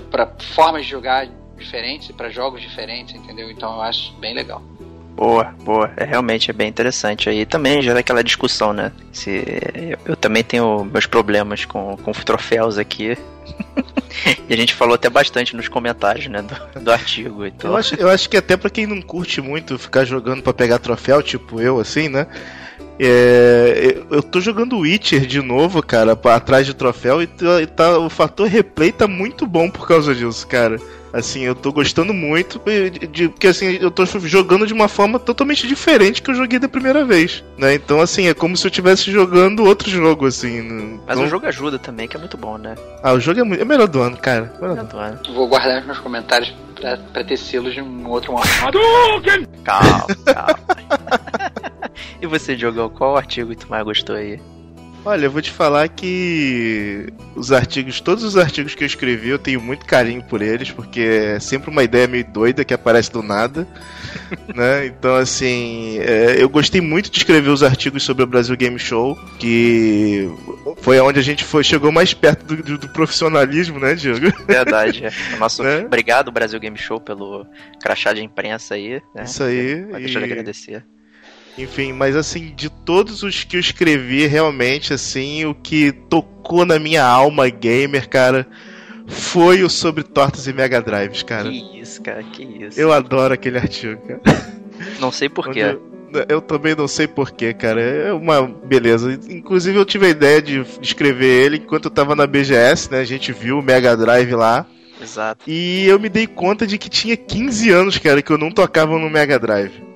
[0.56, 1.28] formas de jogar
[1.58, 3.50] diferentes e para jogos diferentes, entendeu?
[3.50, 4.62] Então eu acho bem legal.
[5.18, 5.92] Boa, boa.
[5.98, 7.28] É realmente é bem interessante.
[7.28, 8.92] Aí também gera aquela discussão, né?
[9.12, 9.44] Se
[9.74, 13.18] eu, eu também tenho meus problemas com, com troféus aqui.
[14.48, 17.48] e a gente falou até bastante nos comentários, né, do, do artigo.
[17.48, 17.72] Então...
[17.72, 20.78] Eu, acho, eu acho que até pra quem não curte muito ficar jogando pra pegar
[20.78, 22.28] troféu, tipo eu, assim, né?
[23.00, 27.68] É, eu tô jogando Witcher de novo, cara, pra, atrás de troféu, e tá, e
[27.68, 30.80] tá- o fator replay tá muito bom por causa disso, cara.
[31.18, 35.18] Assim, eu tô gostando muito, de, de- porque assim, eu tô jogando de uma forma
[35.18, 37.74] totalmente diferente que eu joguei da primeira vez, né?
[37.74, 40.62] Então, assim, é como se eu estivesse jogando outro jogo, assim.
[40.62, 41.00] né?
[41.08, 42.76] Mas Então- o jogo ajuda também, que é muito bom, né?
[43.02, 44.54] Ah, o jogo é, muito, é melhor do ano, cara.
[44.62, 45.14] Melhor do ano.
[45.18, 45.34] Adoro.
[45.34, 48.48] Vou guardar nos meus comentários pra, pra ter selos de um outro momento.
[49.64, 50.60] Calma, calma.
[52.22, 54.40] e você, Diogão, qual artigo que tu mais gostou aí?
[55.08, 59.40] Olha, eu vou te falar que os artigos, todos os artigos que eu escrevi, eu
[59.40, 63.24] tenho muito carinho por eles, porque é sempre uma ideia meio doida que aparece do
[63.24, 63.66] nada,
[64.54, 64.86] né?
[64.86, 69.18] Então, assim, é, eu gostei muito de escrever os artigos sobre o Brasil Game Show,
[69.40, 70.30] que
[70.82, 74.32] foi onde a gente foi, chegou mais perto do, do- do profissionalismo, né, Diego?
[74.46, 75.06] Verdade.
[75.06, 75.12] é.
[75.40, 75.64] Nosso...
[75.64, 75.80] Né?
[75.86, 77.48] Obrigado, Brasil Game Show, pelo
[77.82, 79.02] crachá de imprensa aí.
[79.16, 79.24] Né?
[79.24, 80.84] Isso aí, Não deixa de e- agradecer.
[81.58, 86.78] Enfim, mas assim, de todos os que eu escrevi, realmente, assim, o que tocou na
[86.78, 88.48] minha alma gamer, cara,
[89.08, 91.50] foi o sobre tortas e Mega Drives, cara.
[91.50, 92.80] Que isso, cara, que isso.
[92.80, 94.22] Eu adoro aquele artigo, cara.
[95.00, 95.62] Não sei porquê.
[95.62, 95.82] Eu,
[96.30, 97.82] eu também não sei porquê, cara.
[97.82, 99.20] É uma beleza.
[99.30, 103.00] Inclusive, eu tive a ideia de, de escrever ele enquanto eu tava na BGS, né?
[103.00, 104.66] A gente viu o Mega Drive lá.
[105.02, 105.44] Exato.
[105.48, 108.98] E eu me dei conta de que tinha 15 anos, cara, que eu não tocava
[108.98, 109.87] no Mega Drive.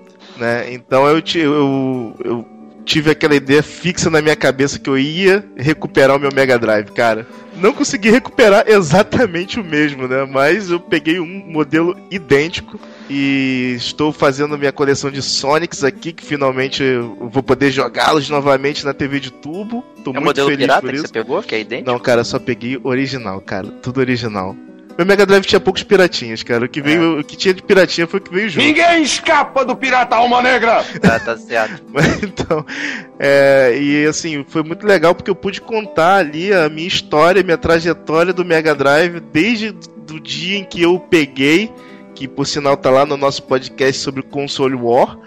[0.42, 0.74] Né?
[0.74, 2.46] Então eu, eu, eu
[2.84, 6.90] tive aquela ideia fixa na minha cabeça que eu ia recuperar o meu Mega Drive,
[6.94, 7.28] cara.
[7.56, 10.26] Não consegui recuperar exatamente o mesmo, né?
[10.26, 16.26] Mas eu peguei um modelo idêntico e estou fazendo minha coleção de Sonics aqui, que
[16.26, 16.84] finalmente
[17.20, 19.86] vou poder jogá-los novamente na TV de tubo.
[20.04, 21.06] Tô É muito modelo feliz pirata por que isso.
[21.06, 21.92] você pegou, que é idêntico?
[21.92, 23.68] Não, cara, só peguei original, cara.
[23.68, 24.56] Tudo original.
[24.98, 26.66] Meu Mega Drive tinha poucos piratinhas, cara.
[26.66, 28.66] O que, veio, o que tinha de piratinha foi o que veio junto.
[28.66, 30.84] Ninguém escapa do pirata alma negra!
[31.02, 31.84] Tá, tá certo.
[32.24, 32.66] Então,
[33.20, 37.58] é, e assim, foi muito legal porque eu pude contar ali a minha história, minha
[37.58, 41.72] trajetória do Mega Drive desde do dia em que eu o peguei,
[42.14, 45.18] que por sinal tá lá no nosso podcast sobre o Console War,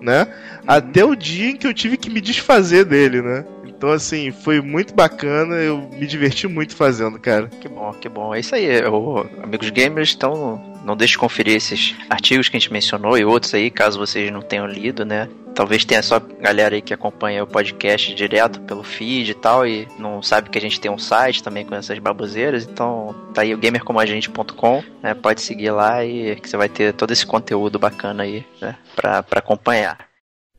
[0.00, 0.26] né?
[0.66, 3.44] Até o dia em que eu tive que me desfazer dele, né?
[3.82, 7.48] Então, assim, foi muito bacana, eu me diverti muito fazendo, cara.
[7.48, 8.32] Que bom, que bom.
[8.32, 12.60] É isso aí, o, amigos gamers, então não deixe de conferir esses artigos que a
[12.60, 15.28] gente mencionou e outros aí, caso vocês não tenham lido, né?
[15.52, 19.88] Talvez tenha só galera aí que acompanha o podcast direto pelo feed e tal e
[19.98, 23.52] não sabe que a gente tem um site também com essas baboseiras, então tá aí
[23.52, 25.12] o gamercomagente.com, né?
[25.12, 28.76] Pode seguir lá e que você vai ter todo esse conteúdo bacana aí, né?
[28.94, 29.98] Pra, pra acompanhar.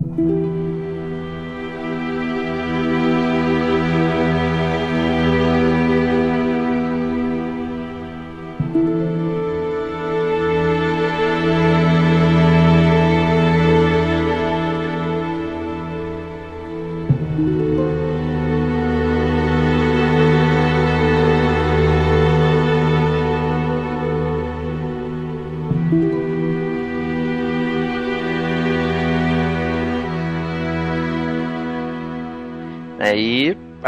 [0.02, 0.53] É,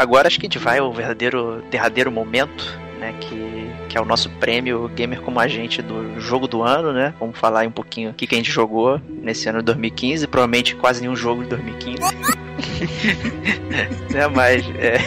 [0.06, 3.14] agora acho que a gente vai ao verdadeiro, derradeiro momento, né?
[3.20, 7.12] Que, que é o nosso prêmio Gamer como Agente do jogo do ano, né?
[7.18, 10.26] Vamos falar aí um pouquinho o que, que a gente jogou nesse ano de 2015.
[10.28, 11.98] Provavelmente quase nenhum jogo de 2015.
[14.14, 14.28] né?
[14.28, 14.98] Mas é,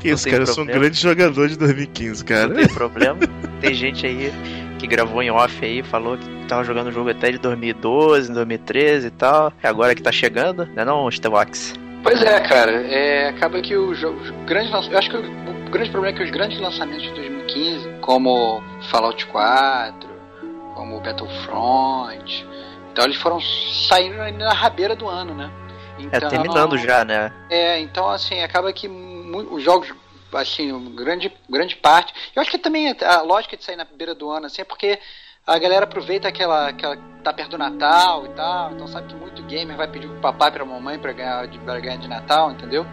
[0.00, 2.48] Que Não isso, tem cara, eu sou um grande jogador de 2015, cara.
[2.48, 3.20] não tem problema.
[3.60, 4.32] Tem gente aí
[4.78, 9.06] que gravou em off aí, falou que tava jogando o jogo até de 2012, 2013
[9.06, 9.52] e tal.
[9.62, 11.74] É agora que tá chegando, né não, Stevox?
[12.02, 12.72] Pois é, cara.
[12.86, 13.74] É, acaba que
[14.46, 17.10] grandes lanç- Eu acho que o, o grande problema é que os grandes lançamentos de
[17.14, 20.08] 2015, como Fallout 4,
[20.74, 22.46] como Battlefront,
[22.92, 25.50] então eles foram saindo na rabeira do ano, né?
[25.98, 27.32] É, Então, terminando já, né?
[27.50, 29.92] É, então assim, acaba que os jogos,
[30.32, 32.12] assim, grande, grande parte.
[32.34, 34.98] Eu acho que também a lógica de sair na beira do ano, assim, é porque
[35.50, 39.42] a galera aproveita aquela, aquela tá perto do Natal e tal, então sabe que muito
[39.42, 42.52] gamer vai pedir pro papai e pra mamãe pra ganhar, de, pra ganhar de Natal,
[42.52, 42.86] entendeu?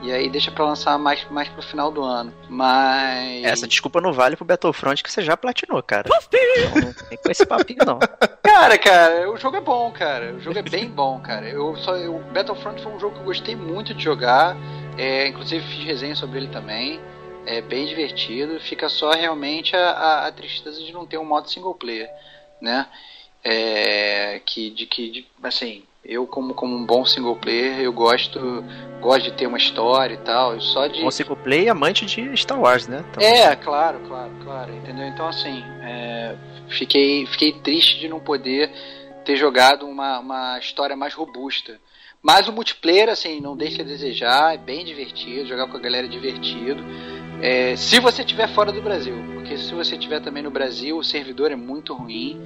[0.00, 2.32] E aí deixa pra lançar mais, mais pro final do ano.
[2.48, 3.42] Mas.
[3.42, 6.08] Essa desculpa não vale pro Battlefront que você já platinou, cara.
[6.08, 7.98] Então, não tem com esse papinho, não.
[8.42, 10.34] Cara, cara, o jogo é bom, cara.
[10.34, 11.48] O jogo é bem bom, cara.
[11.48, 14.56] Eu só, eu, Battlefront foi um jogo que eu gostei muito de jogar.
[14.96, 17.00] É, inclusive fiz resenha sobre ele também.
[17.48, 18.60] É bem divertido.
[18.60, 22.08] Fica só realmente a, a, a tristeza de não ter um modo single player,
[22.60, 22.86] né?
[23.42, 28.64] É, que de que de, assim eu como, como um bom single player eu gosto
[29.00, 32.36] gosto de ter uma história e tal só de Um single player e amante de
[32.36, 33.04] Star Wars, né?
[33.10, 36.36] Então, é claro claro claro entendeu então assim é,
[36.68, 38.72] fiquei fiquei triste de não poder
[39.24, 41.78] ter jogado uma, uma história mais robusta
[42.20, 46.06] mas o multiplayer assim não deixa a desejar é bem divertido jogar com a galera
[46.08, 46.82] é divertido
[47.40, 49.14] é, se você estiver fora do Brasil
[49.48, 52.38] porque se você estiver também no Brasil o servidor é muito ruim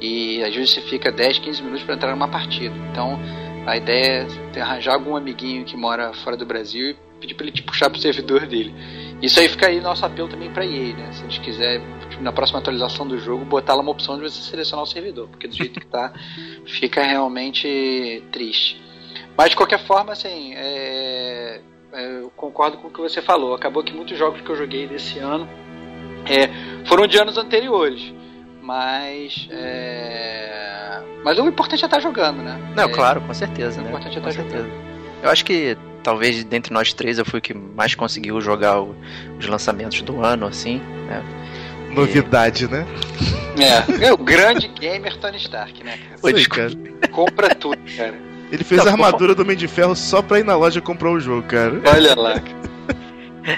[0.00, 2.74] e às vezes você fica 10, 15 minutos para entrar numa partida.
[2.92, 3.18] Então
[3.66, 7.52] a ideia é arranjar algum amiguinho que mora fora do Brasil e pedir para ele
[7.52, 8.72] te puxar pro servidor dele.
[9.20, 11.12] Isso aí fica aí nosso apelo também para EA, né?
[11.12, 11.80] Se a gente quiser,
[12.10, 15.28] tipo, na próxima atualização do jogo, botar lá uma opção de você selecionar o servidor,
[15.28, 16.12] porque do jeito que tá,
[16.66, 18.80] fica realmente triste.
[19.36, 21.60] Mas de qualquer forma, assim, é...
[21.94, 23.54] É, eu concordo com o que você falou.
[23.54, 25.48] Acabou que muitos jogos que eu joguei desse ano
[26.26, 26.48] é,
[26.88, 28.12] foram de anos anteriores.
[28.60, 29.46] Mas.
[29.50, 31.00] É...
[31.24, 32.58] Mas o importante é estar jogando, né?
[32.76, 33.88] Não, É, claro, com certeza, O né?
[33.90, 34.68] importante é Com estar certeza.
[35.22, 38.94] Eu acho que talvez dentre nós três eu fui o que mais conseguiu jogar o-
[39.38, 40.78] os lançamentos do ano, assim,
[41.08, 41.22] né?
[41.94, 42.86] Novidade, né?
[43.58, 46.18] É, é o grande gamer Tony Stark, né, cara.
[47.10, 48.18] Compra tudo, cara.
[48.54, 51.10] Ele fez Não, a armadura do Homem de Ferro só pra ir na loja comprar
[51.10, 51.80] o jogo, cara.
[51.92, 52.34] Olha lá.
[52.40, 52.64] cara.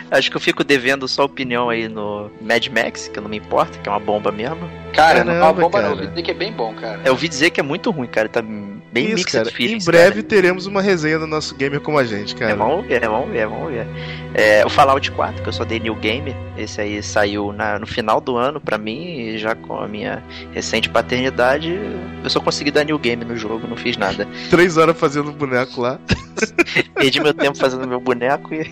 [0.11, 3.36] Acho que eu fico devendo só opinião aí no Mad Max, que eu não me
[3.36, 4.68] importa, que é uma bomba mesmo.
[4.94, 5.88] Cara, não é uma Caramba, bomba não.
[5.90, 5.94] cara.
[6.01, 7.01] Ouvi dizer que é bem bom, cara.
[7.05, 8.28] Eu ouvi dizer que é muito ruim, cara.
[8.28, 8.42] Tá
[8.97, 9.49] bem Isso, cara.
[9.49, 12.57] Em feelings, breve teremos uma resenha do nosso gamer como a gente, cara.
[12.57, 12.64] cara.
[12.64, 13.86] É, vamos ver, vamos ver, vamos ver.
[14.34, 17.86] É, o Fallout 4, que eu só dei New Game, esse aí saiu na- no
[17.86, 20.22] final do ano pra mim, e já com a minha
[20.53, 21.78] recente paternidade,
[22.24, 24.26] eu só consegui dar New Game no jogo, não fiz nada.
[24.51, 25.99] Três horas fazendo boneco lá.
[26.97, 28.70] Perdi meu tempo fazendo meu boneco e.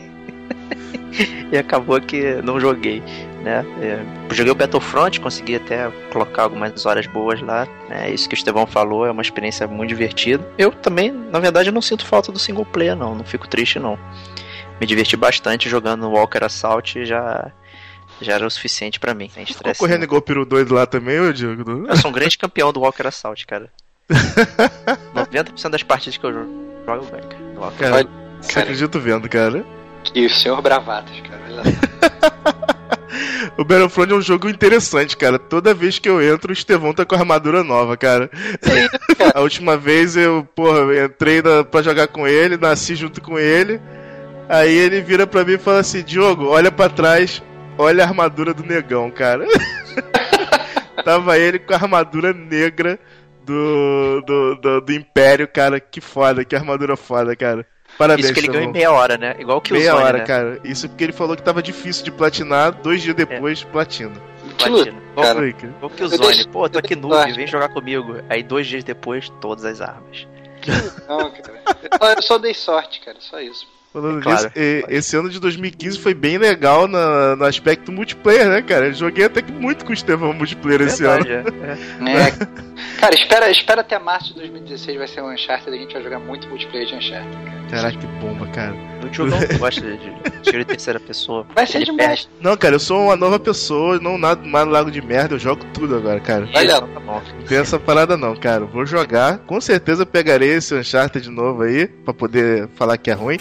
[1.53, 3.03] e acabou que não joguei.
[3.45, 3.63] Né?
[3.83, 7.69] É, joguei o Battlefront, consegui até colocar algumas horas boas lá.
[7.91, 10.43] É isso que o Estevão falou, é uma experiência muito divertida.
[10.57, 13.15] Eu também, na verdade, não sinto falta do single player, não.
[13.15, 13.99] Não fico triste, não.
[14.81, 17.53] Me diverti bastante jogando Walker Assault e já,
[18.19, 19.29] já era o suficiente pra mim.
[19.29, 19.79] Sem estresse.
[19.79, 21.87] correndo igual peru doido lá também, ô Diego?
[21.87, 23.71] Eu sou um grande campeão do Walker Assault, cara.
[25.15, 26.51] 90% das partidas que eu jogo,
[26.87, 27.73] eu ganho, cara.
[27.79, 28.61] Cara, cara.
[28.63, 29.63] acredito vendo, cara.
[30.15, 31.43] E o senhor Bravatas, cara.
[31.47, 32.75] Olha lá.
[33.57, 35.39] O Battlefront é um jogo interessante, cara.
[35.39, 38.31] Toda vez que eu entro, o Estevão tá com armadura nova, cara.
[39.35, 43.81] A última vez eu, porra, entrei na, pra jogar com ele, nasci junto com ele.
[44.49, 47.43] Aí ele vira pra mim e fala assim: Diogo, olha pra trás,
[47.79, 49.47] olha a armadura do negão, cara.
[51.05, 52.99] Tava ele com a armadura negra
[53.45, 55.79] do, do, do, do Império, cara.
[55.79, 57.67] Que foda, que armadura foda, cara.
[57.99, 59.37] Parabéns, Isso que ele ganhou em meia hora, né?
[59.39, 60.25] Igual que o Meia Zone, hora, né?
[60.25, 60.61] cara.
[60.65, 64.13] Isso porque ele falou que tava difícil de platinar, dois dias depois, platina.
[64.59, 64.99] Que Platina.
[65.13, 65.73] Igual, Cara, Foi, cara.
[65.77, 66.27] igual que o Zone.
[66.27, 67.33] deixo- Pô, tô aqui noob, sorte.
[67.37, 68.17] vem jogar comigo.
[68.29, 70.27] Aí dois dias depois, todas as armas.
[71.09, 72.15] Não, cara.
[72.17, 73.17] Eu só dei sorte, cara.
[73.21, 73.67] Só isso.
[73.93, 74.43] Falando É claro.
[74.57, 78.87] nisso, esse ano de 2015 foi bem legal na- no aspecto multiplayer, né, cara?
[78.87, 81.23] Eu joguei até que muito com o Estevão multiplayer esse ano.
[81.25, 81.57] Verdade,
[82.05, 82.11] é.
[82.11, 83.01] É.
[83.01, 86.03] Cara, espera, espera até março de 2016 vai ser um Uncharted e a gente vai
[86.03, 87.54] jogar muito multiplayer de Uncharted.
[87.71, 87.91] Cara.
[87.91, 88.75] Caraca, que bomba, cara.
[89.05, 89.99] O Diogão gosta de
[90.43, 91.47] tiro de terceira pessoa.
[91.55, 92.29] Vai ser demais.
[92.41, 95.65] Não, cara, eu sou uma nova pessoa, não nada mais lago de merda, eu jogo
[95.75, 96.49] tudo agora, cara.
[96.55, 96.81] Olha.
[96.81, 97.23] Tá bom.
[97.39, 98.65] Não tem essa parada não, cara.
[98.65, 103.15] Vou jogar, com certeza pegarei esse Uncharted de novo aí, pra poder falar que é
[103.15, 103.39] ruim.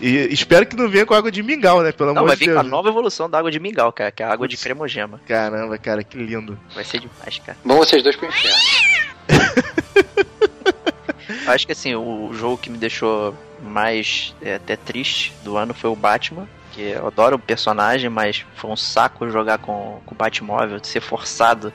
[0.00, 1.92] E espero que não venha com água de mingau, né?
[1.92, 2.70] Pelo Não, amor vai de vir com a Deus.
[2.72, 5.20] nova evolução da água de mingau, cara, que é a água de cremogema.
[5.28, 6.58] Caramba, cara, que lindo.
[6.74, 7.58] Vai ser demais, cara.
[7.62, 8.56] Vão vocês dois pro inferno.
[11.50, 15.90] Acho que assim, o jogo que me deixou mais é, até triste do ano foi
[15.90, 16.48] o Batman.
[16.72, 21.00] Que eu adoro o personagem, mas foi um saco jogar com, o Batmóvel, de ser
[21.00, 21.72] forçado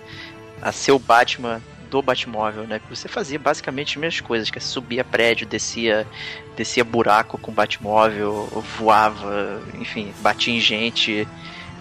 [0.62, 2.82] a ser o Batman do Batmóvel, né?
[2.90, 6.08] Você fazia basicamente as mesmas coisas, que é subia prédio, descia,
[6.56, 8.48] descia buraco com o Batmóvel,
[8.78, 11.28] voava, enfim, batia em gente.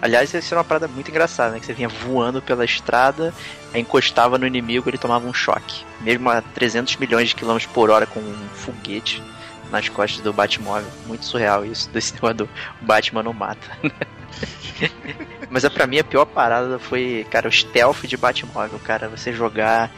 [0.05, 1.59] Aliás, isso era uma parada muito engraçada, né?
[1.59, 3.33] Que você vinha voando pela estrada,
[3.73, 5.83] aí encostava no inimigo ele tomava um choque.
[5.99, 9.23] Mesmo a 300 milhões de quilômetros por hora com um foguete
[9.71, 10.87] nas costas do Batmóvel.
[11.07, 12.49] Muito surreal isso, desse negócio do
[12.81, 13.67] Batman não mata.
[15.49, 19.09] Mas é pra mim a pior parada foi, cara, o stealth de Batmóvel, cara.
[19.09, 19.89] Você jogar,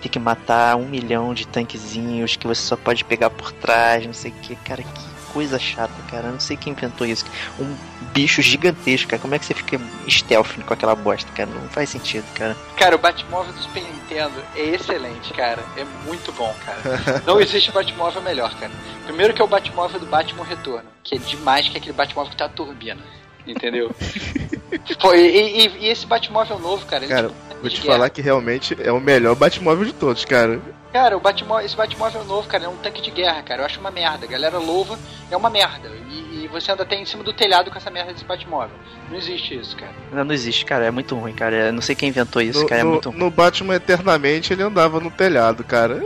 [0.00, 4.12] ter que matar um milhão de tanquezinhos que você só pode pegar por trás, não
[4.12, 6.28] sei o que, cara, que coisa chata, cara.
[6.28, 7.24] Eu Não sei quem inventou isso.
[7.58, 7.76] Um
[8.12, 9.20] bicho gigantesco, cara.
[9.22, 11.48] Como é que você fica stealth com aquela bosta, cara?
[11.50, 12.56] Não faz sentido, cara.
[12.76, 15.62] Cara, o Batmóvel do Super Nintendo é excelente, cara.
[15.76, 17.22] É muito bom, cara.
[17.26, 18.72] Não existe Batmóvel melhor, cara.
[19.04, 22.30] Primeiro que é o Batmóvel do Batman Retorno, que é demais, que é aquele Batmóvel
[22.30, 23.00] que tem a turbina.
[23.46, 23.94] Entendeu?
[25.00, 27.04] Foi, e, e- e esse Batmóvel novo, cara.
[27.04, 27.94] ele Cara, tipo, vou de te guerra.
[27.94, 30.60] falar que realmente é o melhor Batmóvel de todos, cara.
[30.92, 33.62] Cara, o Batmó esse Batmóvel novo, cara, é um tanque de guerra, cara.
[33.62, 34.24] Eu acho uma merda.
[34.24, 34.98] A galera louva,
[35.30, 35.90] é uma merda.
[36.10, 38.76] E, e você anda até em cima do telhado com essa merda desse Batmóvel.
[39.10, 39.92] Não existe isso, cara.
[40.10, 40.86] Não, não existe, cara.
[40.86, 41.54] É muito ruim, cara.
[41.66, 42.80] Eu não sei quem inventou isso, No, cara.
[42.80, 43.18] É no- muito ruim.
[43.18, 46.00] no Batman Eternamente ele andava no telhado, cara.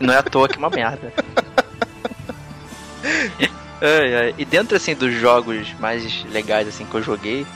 [0.00, 1.12] Não é à toa que é uma merda.
[4.36, 7.46] E dentro assim dos jogos mais legais assim que eu joguei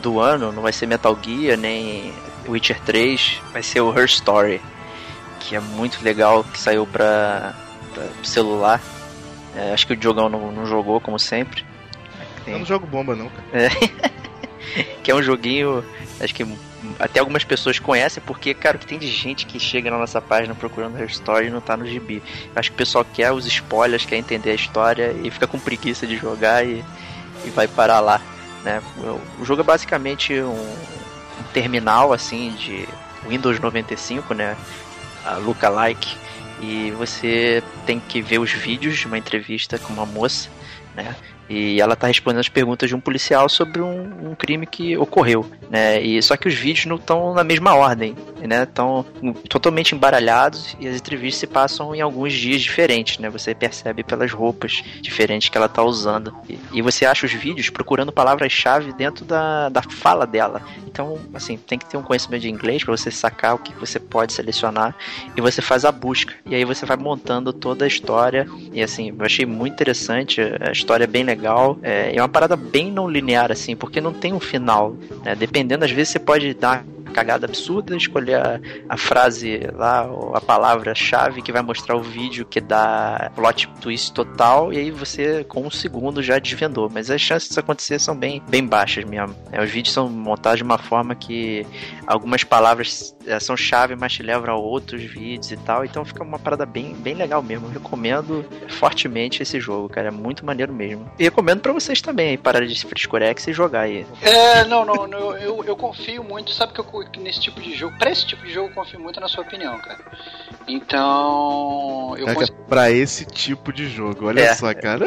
[0.00, 2.12] do ano, não vai ser Metal Gear nem
[2.48, 4.60] Witcher 3, vai ser o Her Story,
[5.40, 7.54] que é muito legal, que saiu pra,
[7.92, 8.80] pra celular.
[9.54, 11.64] É, acho que o Diogão não, não jogou como sempre.
[12.46, 13.70] Eu não jogo bomba, não, cara.
[15.02, 15.84] que é um joguinho,
[16.20, 16.46] acho que
[16.98, 20.20] até algumas pessoas conhecem, porque, cara, o que tem de gente que chega na nossa
[20.20, 22.22] página procurando Her Story e não tá no gibi.
[22.54, 26.06] Acho que o pessoal quer os spoilers, quer entender a história e fica com preguiça
[26.06, 26.84] de jogar e,
[27.44, 28.20] e vai parar lá,
[28.64, 28.82] né?
[29.38, 30.76] O jogo é basicamente um,
[31.40, 32.88] um terminal, assim, de
[33.28, 34.56] Windows 95, né?
[35.24, 36.16] A lookalike.
[36.60, 40.48] E você tem que ver os vídeos de uma entrevista com uma moça,
[40.94, 41.16] né?
[41.52, 45.44] E ela tá respondendo as perguntas de um policial sobre um, um crime que ocorreu,
[45.68, 46.00] né?
[46.00, 48.62] E só que os vídeos não estão na mesma ordem, né?
[48.62, 49.04] Estão
[49.50, 53.28] totalmente embaralhados e as entrevistas se passam em alguns dias diferentes, né?
[53.28, 56.34] Você percebe pelas roupas diferentes que ela tá usando.
[56.48, 60.62] E, e você acha os vídeos procurando palavras-chave dentro da, da fala dela.
[60.86, 64.00] Então, assim, tem que ter um conhecimento de inglês para você sacar o que você
[64.00, 64.96] pode selecionar
[65.36, 66.32] e você faz a busca.
[66.46, 68.46] E aí você vai montando toda a história.
[68.72, 71.41] E assim, eu achei muito interessante, a história é bem legal.
[71.82, 74.94] É, é uma parada bem não linear, assim, porque não tem um final.
[75.24, 75.34] Né?
[75.34, 80.40] Dependendo, às vezes você pode dar cagada absurda, escolher a, a frase lá, ou a
[80.40, 85.66] palavra-chave que vai mostrar o vídeo que dá plot twist total, e aí você, com
[85.66, 86.90] um segundo, já desvendou.
[86.92, 89.34] Mas as chances disso acontecer são bem, bem baixas mesmo.
[89.50, 91.66] É, os vídeos são montados de uma forma que
[92.06, 95.84] algumas palavras é, são chave, mas te levam a outros vídeos e tal.
[95.84, 97.66] Então fica uma parada bem, bem legal mesmo.
[97.66, 100.08] Eu recomendo fortemente esse jogo, cara.
[100.08, 101.10] É muito maneiro mesmo.
[101.18, 104.06] E recomendo pra vocês também aí, parar de frescorex e jogar aí.
[104.20, 107.74] É, não, não, não, eu, eu confio muito, sabe que eu que nesse tipo de
[107.74, 109.98] jogo, pra esse tipo de jogo eu confio muito na sua opinião, cara.
[110.68, 112.58] Então, eu Caraca, consigo.
[112.68, 114.54] pra esse tipo de jogo, olha É.
[114.54, 115.04] só, cara.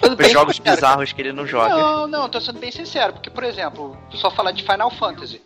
[0.00, 1.68] Tudo Os jogos cara, bizarros que ele não joga.
[1.76, 5.40] Não, não, tô sendo bem sincero, porque, por exemplo, só falar de Final Fantasy.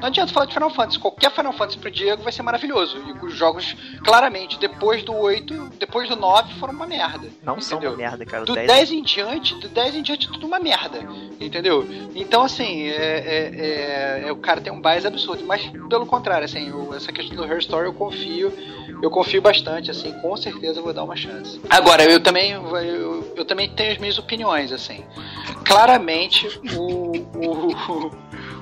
[0.00, 2.98] Não adianta falar de Final Fantasy, qualquer Final Fantasy pro Diego vai ser maravilhoso.
[3.06, 7.28] E os jogos, claramente, depois do 8, depois do 9, foram uma merda.
[7.42, 7.92] Não são entendeu?
[7.92, 8.44] uma merda, cara.
[8.44, 11.00] Do 10 10 em diante, do 10 em diante, tudo uma merda.
[11.38, 11.86] Entendeu?
[12.14, 15.44] Então, assim, é, é- é- é- o cara tem um bias absurdo.
[15.44, 18.52] Mas, pelo contrário, assim, eu- essa questão do Her Story eu confio.
[19.02, 21.60] Eu confio bastante, assim, com certeza eu vou dar uma chance.
[21.70, 25.04] Agora, eu também, eu, eu também tenho as minhas opiniões, assim.
[25.64, 26.46] Claramente,
[26.76, 28.10] o, o,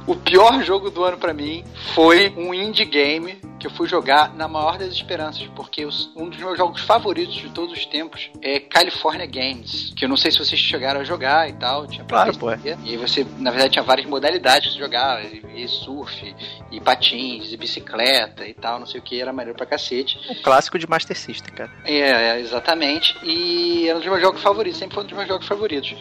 [0.09, 1.63] o pior jogo do ano pra mim
[1.95, 5.85] foi um indie game que eu fui jogar na maior das esperanças, porque
[6.17, 10.17] um dos meus jogos favoritos de todos os tempos é California Games, que eu não
[10.17, 12.47] sei se vocês chegaram a jogar e tal, tinha Claro, pô.
[12.49, 16.35] PC, e você, na verdade, tinha várias modalidades de jogar, e, surf,
[16.71, 20.19] e patins, e bicicleta e tal, não sei o que, era maneiro pra cacete.
[20.31, 21.71] O clássico de Master System, cara.
[21.85, 23.17] É, é, exatamente.
[23.23, 25.95] E era um dos meus jogos favoritos, sempre foi um dos meus jogos favoritos.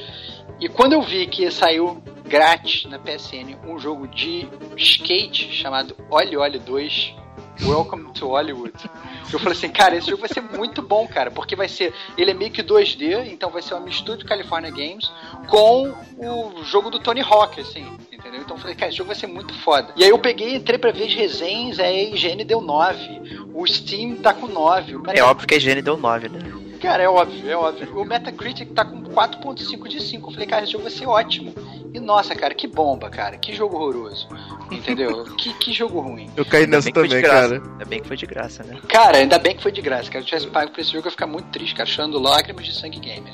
[0.59, 6.35] E quando eu vi que saiu grátis na PSN um jogo de skate chamado Olhe
[6.35, 7.15] Olhe 2,
[7.61, 8.89] Welcome to Hollywood.
[9.31, 11.93] Eu falei assim, cara, esse jogo vai ser muito bom, cara, porque vai ser.
[12.17, 15.11] Ele é meio que 2D, então vai ser uma mistura de California Games
[15.47, 18.41] com o jogo do Tony Hawk, assim, entendeu?
[18.41, 19.91] Então eu falei, cara, esse jogo vai ser muito foda.
[19.95, 23.65] E aí eu peguei, entrei pra ver as resenhas, aí a IGN deu 9, o
[23.67, 26.66] Steam tá com 9, o É óbvio que a Gene deu 9, né?
[26.79, 27.99] Cara, é óbvio, é óbvio.
[27.99, 30.27] O Metacritic tá com 4.5 de 5.
[30.29, 31.53] Eu falei, cara, esse jogo vai ser ótimo.
[31.93, 33.37] E nossa, cara, que bomba, cara.
[33.37, 34.27] Que jogo horroroso.
[34.71, 35.23] Entendeu?
[35.37, 36.29] que, que jogo ruim.
[36.35, 37.55] Eu caí Ainda nessa também, cara.
[37.55, 38.79] Ainda bem que foi de graça, né?
[38.87, 40.23] Cara, ainda bem que foi de graça, cara.
[40.23, 42.65] Se eu tivesse pago por esse jogo, eu ia ficar muito triste, cara, chorando lágrimas
[42.65, 43.33] de sangue gamer.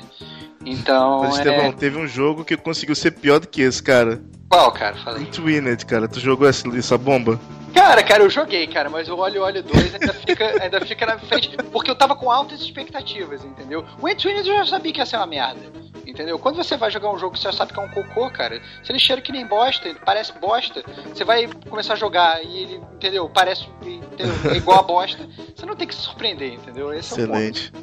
[0.66, 1.22] Então.
[1.22, 1.38] Mas, é...
[1.40, 4.22] Estevão, teve um jogo que conseguiu ser pior do que esse, cara.
[4.50, 4.96] Qual, cara?
[4.98, 5.26] Falei.
[5.26, 6.08] Twined, cara.
[6.08, 7.40] Tu jogou essa, essa bomba?
[7.84, 11.20] Cara, cara, eu joguei, cara, mas o Olho Olho 2 ainda fica, ainda fica na
[11.20, 13.84] frente, porque eu tava com altas expectativas, entendeu?
[14.02, 15.60] O Entwined eu já sabia que ia ser uma merda,
[16.08, 16.40] entendeu?
[16.40, 18.62] Quando você vai jogar um jogo que você já sabe que é um cocô, cara,
[18.84, 20.82] se ele cheira que nem bosta, ele parece bosta,
[21.14, 23.30] você vai começar a jogar e ele, entendeu?
[23.30, 24.34] Parece entendeu?
[24.50, 26.94] É igual a bosta, você não tem que se surpreender, entendeu?
[26.94, 27.38] Esse é o ponto.
[27.40, 27.74] Excelente.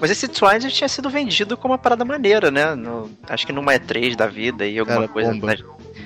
[0.00, 2.76] Mas esse Twine já tinha sido vendido como uma parada maneira, né?
[2.76, 5.32] No- acho que numa E3 da vida e alguma Cara, coisa.
[5.32, 5.46] bomba.
[5.48, 5.56] né?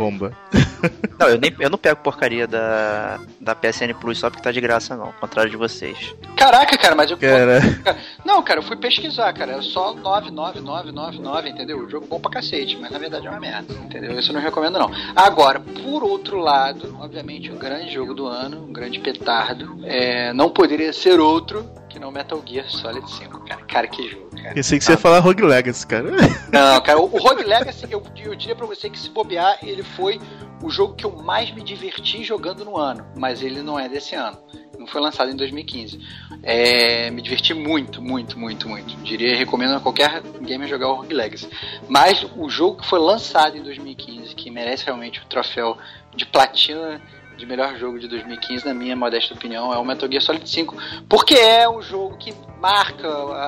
[0.03, 0.37] Bomba.
[1.17, 4.61] Não, eu, nem, eu não pego porcaria da, da PSN Plus só porque tá de
[4.61, 5.07] graça, não.
[5.07, 6.13] Ao contrário de vocês.
[6.37, 7.17] Caraca, cara, mas eu.
[7.17, 7.61] Cara,
[8.25, 9.53] Não, cara, eu fui pesquisar, cara.
[9.53, 11.79] Era só 99999, entendeu?
[11.79, 14.19] O jogo bom pra cacete, mas na verdade é uma merda, entendeu?
[14.19, 14.91] Isso eu não recomendo, não.
[15.15, 20.51] Agora, por outro lado, obviamente, o grande jogo do ano, um grande petardo, é, não
[20.51, 23.63] poderia ser outro que não Metal Gear Solid 5, cara.
[23.67, 24.55] Cara, que jogo, cara.
[24.55, 26.11] pensei que você ia falar Rogue Legacy, cara.
[26.51, 30.19] Não, cara, o, Rogue Legacy, eu, eu diria pra você que se bobear, ele foi
[30.63, 34.15] o jogo que eu mais me diverti jogando no ano, mas ele não é desse
[34.15, 34.39] ano.
[34.79, 36.01] Não foi lançado em 2015.
[36.43, 38.97] É, me diverti muito, muito, muito, muito.
[39.03, 41.49] Diria, recomendo a qualquer gamer jogar o Rogue Legacy.
[41.89, 45.77] Mas o jogo que foi lançado em 2015, que merece realmente o troféu
[46.17, 47.01] de platina
[47.37, 50.77] de melhor jogo de 2015, na minha modesta opinião, é o Metal Gear Solid 5,
[51.09, 53.45] porque é um jogo que marca a,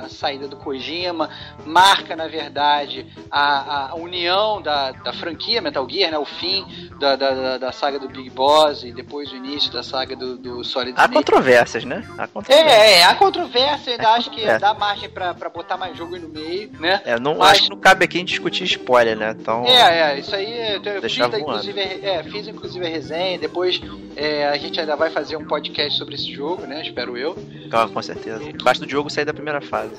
[0.04, 1.28] a saída do Kojima,
[1.66, 6.64] marca, na verdade, a, a união da, da franquia Metal Gear, né, o fim
[7.00, 10.64] da, da, da- saga do Big Boss e depois o início da saga do, do
[10.64, 11.14] Solid Há Snake.
[11.14, 12.04] controvérsias, né?
[12.16, 12.72] Há controvérsias.
[12.72, 16.14] É, é, há controvérsia, ainda É acho que dá margem pra, pra botar mais jogo
[16.14, 17.00] aí no meio, né?
[17.04, 19.34] É, não, Mas- acho que não cabe aqui discutir spoiler, né?
[19.38, 19.64] Então.
[19.66, 21.38] É, é, isso aí eu, eu fiz, voando.
[21.38, 23.07] inclusive, é, fiz inclusive a resenha,
[23.38, 23.80] depois
[24.16, 26.82] é, a gente ainda vai fazer um podcast sobre esse jogo, né?
[26.82, 27.36] Espero eu.
[27.70, 28.40] Ah, com certeza.
[28.62, 29.92] Basta o jogo sair da primeira fase.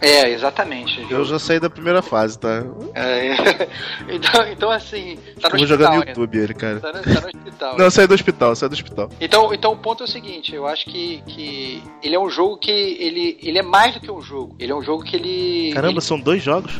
[0.00, 1.04] É, exatamente.
[1.10, 2.62] Eu já saí da primeira fase, tá?
[2.94, 3.32] É,
[4.14, 6.04] então, então, assim, tá no Eu vou jogar no.
[6.04, 6.78] YouTube ele, cara.
[6.80, 7.78] Tá no, tá no hospital.
[7.78, 9.10] Não, eu saí do hospital, saí do hospital.
[9.20, 12.58] Então, então o ponto é o seguinte, eu acho que, que ele é um jogo
[12.58, 14.54] que ele, ele é mais do que um jogo.
[14.58, 15.72] Ele é um jogo que ele.
[15.72, 16.72] Caramba, são dois jogos?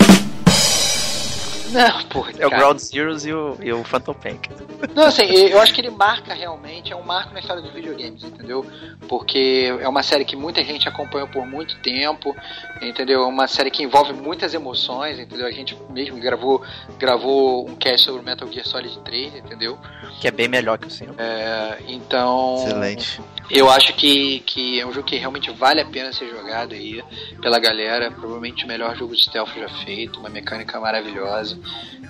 [1.74, 2.50] Não, porra, É o.
[2.50, 4.48] Ground Zeroes e o, e o Phantom Pank.
[4.94, 8.22] Não, assim, eu acho que ele marca realmente, é um marco na história dos videogames,
[8.22, 8.64] entendeu?
[9.08, 12.34] Porque é uma série que muita gente acompanhou por muito tempo,
[12.80, 13.22] entendeu?
[13.22, 15.46] É uma série que envolve muitas emoções, entendeu?
[15.46, 16.62] A gente mesmo gravou,
[16.98, 19.76] gravou um cast sobre Metal Gear Solid 3, entendeu?
[20.20, 21.14] Que é bem melhor que o 5.
[21.18, 22.56] É, então.
[22.66, 23.20] Excelente.
[23.50, 27.02] Eu acho que, que é um jogo que realmente vale a pena ser jogado aí
[27.42, 28.10] pela galera.
[28.10, 31.58] Provavelmente o melhor jogo de stealth já feito, uma mecânica maravilhosa,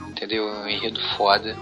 [0.09, 0.47] entendeu?
[0.47, 1.57] Um enredo foda.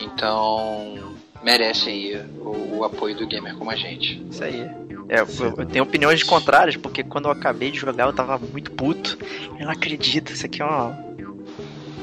[0.00, 4.22] Então merece aí o, o apoio do gamer como a gente.
[4.30, 4.60] Isso aí.
[5.08, 5.26] É, eu,
[5.58, 9.18] eu tenho opiniões contrárias, porque quando eu acabei de jogar eu tava muito puto.
[9.58, 10.96] Eu não acredito, isso aqui é uma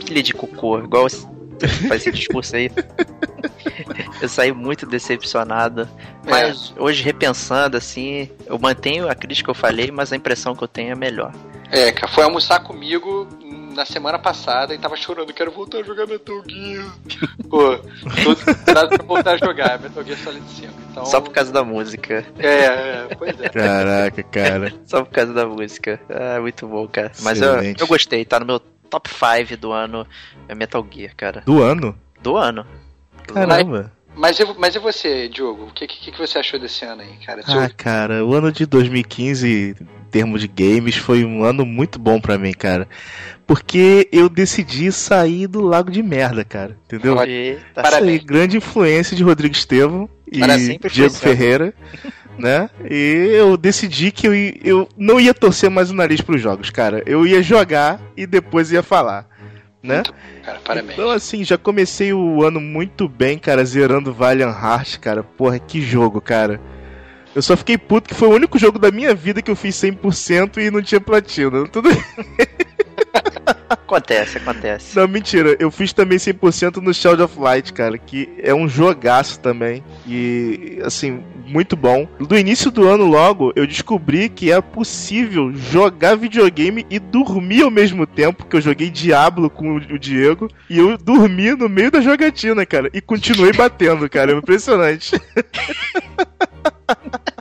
[0.06, 1.26] pilha de cocô, igual esse-
[1.68, 2.70] faz esse discurso aí.
[4.22, 5.88] Eu saí muito decepcionado.
[6.28, 10.64] Mas hoje, repensando, assim, eu mantenho a crítica que eu falei, mas a impressão que
[10.64, 11.34] eu tenho é melhor.
[11.72, 13.28] É, cara, foi almoçar comigo
[13.74, 16.86] na semana passada e tava chorando, quero voltar a jogar Metal Gear.
[17.50, 17.78] Pô,
[18.24, 20.74] tô desesperado pra voltar a jogar Metal Gear Solid 5.
[20.92, 22.26] Então, Só por causa da música.
[22.38, 23.50] É, é, pois é.
[23.50, 24.74] Caraca, cara.
[24.86, 26.00] Só por causa da música.
[26.10, 27.12] Ah, muito bom, cara.
[27.22, 30.06] Mas eu, eu gostei, tá no meu top 5 do ano
[30.48, 31.42] é Metal Gear, cara.
[31.46, 31.98] Do ano?
[32.22, 32.66] Do ano.
[33.34, 33.92] Caramba.
[34.16, 35.66] Mas e, mas e você, Diogo?
[35.66, 37.42] O que, que, que você achou desse ano aí, cara?
[37.48, 42.20] Ah, cara, o ano de 2015, em termos de games, foi um ano muito bom
[42.20, 42.88] pra mim, cara.
[43.48, 46.78] Porque eu decidi sair do lago de merda, cara.
[46.86, 47.18] Entendeu?
[47.24, 47.62] Eita.
[47.74, 48.16] Para- Parabéns.
[48.16, 51.14] Isso aí, grande influência de Rodrigo Estevam e Para Diego.
[51.14, 51.74] Ferreira,
[52.40, 52.70] né?
[52.90, 54.34] E eu decidi que eu,
[54.64, 57.04] eu não ia torcer mais o nariz pros jogos, cara.
[57.06, 59.28] Eu ia jogar e depois ia falar,
[59.84, 60.04] né?
[60.44, 60.94] Cara, parabéns.
[60.94, 65.22] Então, assim, já comecei o ano muito bem, cara, zerando Valiant Hearts, cara.
[65.22, 66.60] Porra, que jogo, cara.
[67.36, 69.76] Eu só fiquei puto que foi o único jogo da minha vida que eu fiz
[69.76, 71.68] 100% e não tinha platina.
[71.68, 71.90] Tudo...
[73.90, 74.96] Acontece, acontece.
[74.96, 75.58] Não, mentira.
[75.60, 79.84] Eu fiz também 100% no Shadow of Light, cara, que é um jogaço também.
[80.08, 82.08] E, assim, muito bom.
[82.20, 87.72] Do início do ano, logo, eu descobri que é possível jogar videogame e dormir ao
[87.72, 92.00] mesmo tempo, que eu joguei Diablo com o Diego, e eu dormi no meio da
[92.00, 94.34] jogatina, cara, e continuei batendo, cara.
[94.34, 95.20] É impressionante.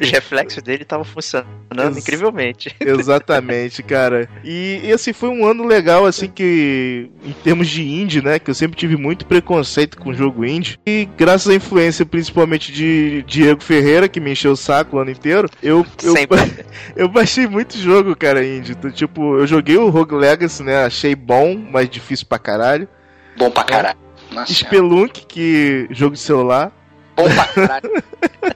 [0.00, 1.46] Os reflexos dele estavam funcionando
[1.78, 2.74] Ex- incrivelmente.
[2.80, 4.28] Exatamente, cara.
[4.42, 8.38] E, e, assim, foi um ano legal, assim, que em termos de indie, né?
[8.38, 10.78] Que eu sempre tive muito preconceito com o jogo indie.
[10.86, 15.10] E graças à influência, principalmente de Diego Ferreira, que me encheu o saco o ano
[15.10, 16.38] inteiro, eu, eu, Sempre.
[16.96, 18.72] eu baixei muito jogo, cara, indie.
[18.72, 20.84] Então, tipo, eu joguei o Rogue Legacy, né?
[20.84, 22.88] Achei bom, mas difícil pra caralho.
[23.36, 23.98] Bom pra caralho.
[24.30, 24.76] Nossa, senhora.
[24.76, 26.72] Spelunk, que jogo de celular.
[27.16, 28.02] bom pra caralho.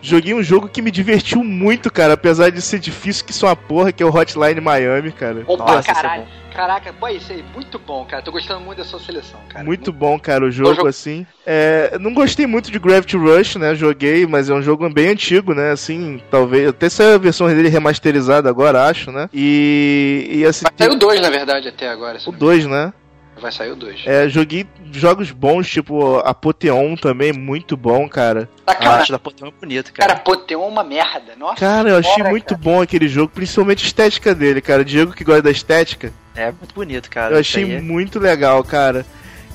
[0.00, 3.56] Joguei um jogo que me divertiu muito, cara, apesar de ser difícil, que são uma
[3.56, 5.42] porra, que é o Hotline Miami, cara.
[5.46, 6.26] Bom Nossa, é caralho.
[6.54, 8.20] Caraca, pô, isso aí, muito bom, cara.
[8.22, 9.64] Tô gostando muito da sua seleção, cara.
[9.64, 11.26] Muito bom, cara, o jogo, jogo- assim.
[11.46, 13.74] É, não gostei muito de Gravity Rush, né?
[13.74, 15.70] Joguei, mas é um jogo bem antigo, né?
[15.70, 16.68] Assim, talvez.
[16.68, 19.28] Até essa a versão dele remasterizada agora, acho, né?
[19.32, 20.28] E.
[20.32, 20.64] E assim.
[20.76, 22.18] Saiu dois, na verdade, até agora.
[22.18, 22.92] O não me 2, né?
[23.40, 24.02] Vai sair o 2.
[24.06, 28.48] É, joguei jogos bons, tipo Apoteon também, muito bom, cara.
[28.66, 30.08] Tá, A cara, arte da Pokémon é bonita, cara.
[30.08, 31.36] cara, Poteon é uma merda.
[31.38, 31.56] Nossa.
[31.60, 32.60] Cara, eu achei muito cara.
[32.60, 34.84] bom aquele jogo, principalmente a estética dele, cara.
[34.84, 37.34] Diego que gosta da estética, É muito bonito, cara.
[37.34, 39.06] eu achei é- muito legal, cara.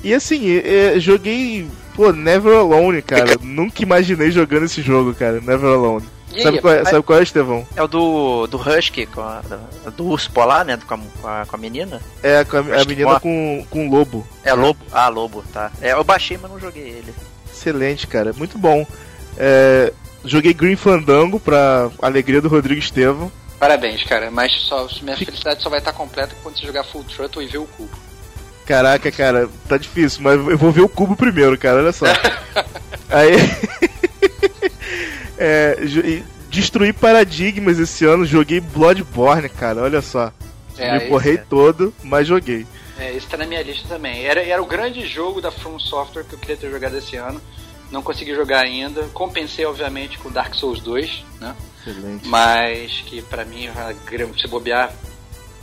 [0.02, 0.60] E assim,
[0.98, 3.36] joguei, pô, Never Alone, cara.
[3.42, 6.04] Nunca imaginei jogando esse jogo, cara, Never Alone.
[6.42, 7.66] Sabe qual, é, sabe qual é, Estevão?
[7.76, 9.42] É o do, do Husky, com a,
[9.96, 10.78] do, urso polar, né?
[10.86, 12.00] Com a, com a, com a menina.
[12.22, 14.26] É com a, a menina com, com lobo.
[14.44, 14.80] É Lobo.
[14.92, 15.70] Ah, Lobo, tá.
[15.80, 17.14] É, eu baixei, mas não joguei ele.
[17.52, 18.32] Excelente, cara.
[18.32, 18.86] Muito bom.
[19.36, 19.92] É,
[20.24, 23.30] joguei Green Fandango pra alegria do Rodrigo Estevão.
[23.58, 24.30] Parabéns, cara.
[24.30, 27.58] Mas só, minha felicidade só vai estar completa quando você jogar Full Throttle e ver
[27.58, 28.04] o cubo.
[28.66, 32.06] Caraca, cara, tá difícil, mas eu vou ver o cubo primeiro, cara, olha só.
[33.10, 33.90] Aí.
[35.38, 35.76] É,
[36.48, 40.32] destruí paradigmas esse ano, joguei Bloodborne, cara, olha só.
[40.76, 41.38] É, Me esse porrei é.
[41.38, 42.66] todo, mas joguei.
[42.98, 44.24] É, esse tá na minha lista também.
[44.24, 47.40] Era, era o grande jogo da From Software que eu queria ter jogado esse ano.
[47.90, 49.02] Não consegui jogar ainda.
[49.12, 51.54] Compensei, obviamente, com Dark Souls 2, né?
[51.80, 52.26] Excelente.
[52.26, 53.68] Mas que pra mim,
[54.40, 54.92] se bobear,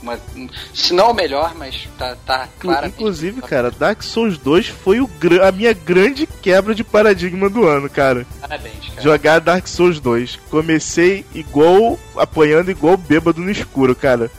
[0.02, 2.94] uma, um- se não o melhor, mas tá, tá claramente.
[2.94, 5.08] Inclusive, cara, Dark Souls 2 foi o
[5.46, 8.26] a minha grande quebra de paradigma do ano, cara.
[8.40, 9.00] Parabéns, cara.
[9.02, 10.38] Jogar Dark Souls 2.
[10.50, 14.30] Comecei igual, apanhando igual bêbado no escuro, cara.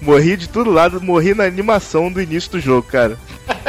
[0.00, 3.18] Morri de todo lado, morri na animação do início do jogo, cara.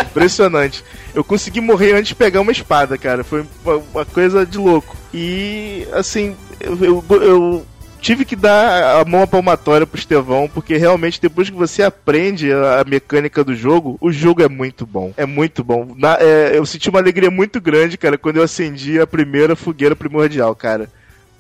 [0.02, 0.84] Impressionante.
[1.14, 3.24] Eu consegui morrer antes de pegar uma espada, cara.
[3.24, 4.98] Foi uma, uma coisa de louco.
[5.14, 7.66] E, assim, eu, eu- eu
[8.06, 12.54] tive que dar a mão à palmatória pro Estevão, porque realmente depois que você aprende
[12.54, 15.12] a, mecânica do jogo, o jogo é muito bom.
[15.18, 15.96] É muito bom.
[15.98, 19.96] Na- é, eu senti uma alegria muito grande, cara, quando eu acendi a primeira fogueira
[19.96, 20.88] primordial, cara.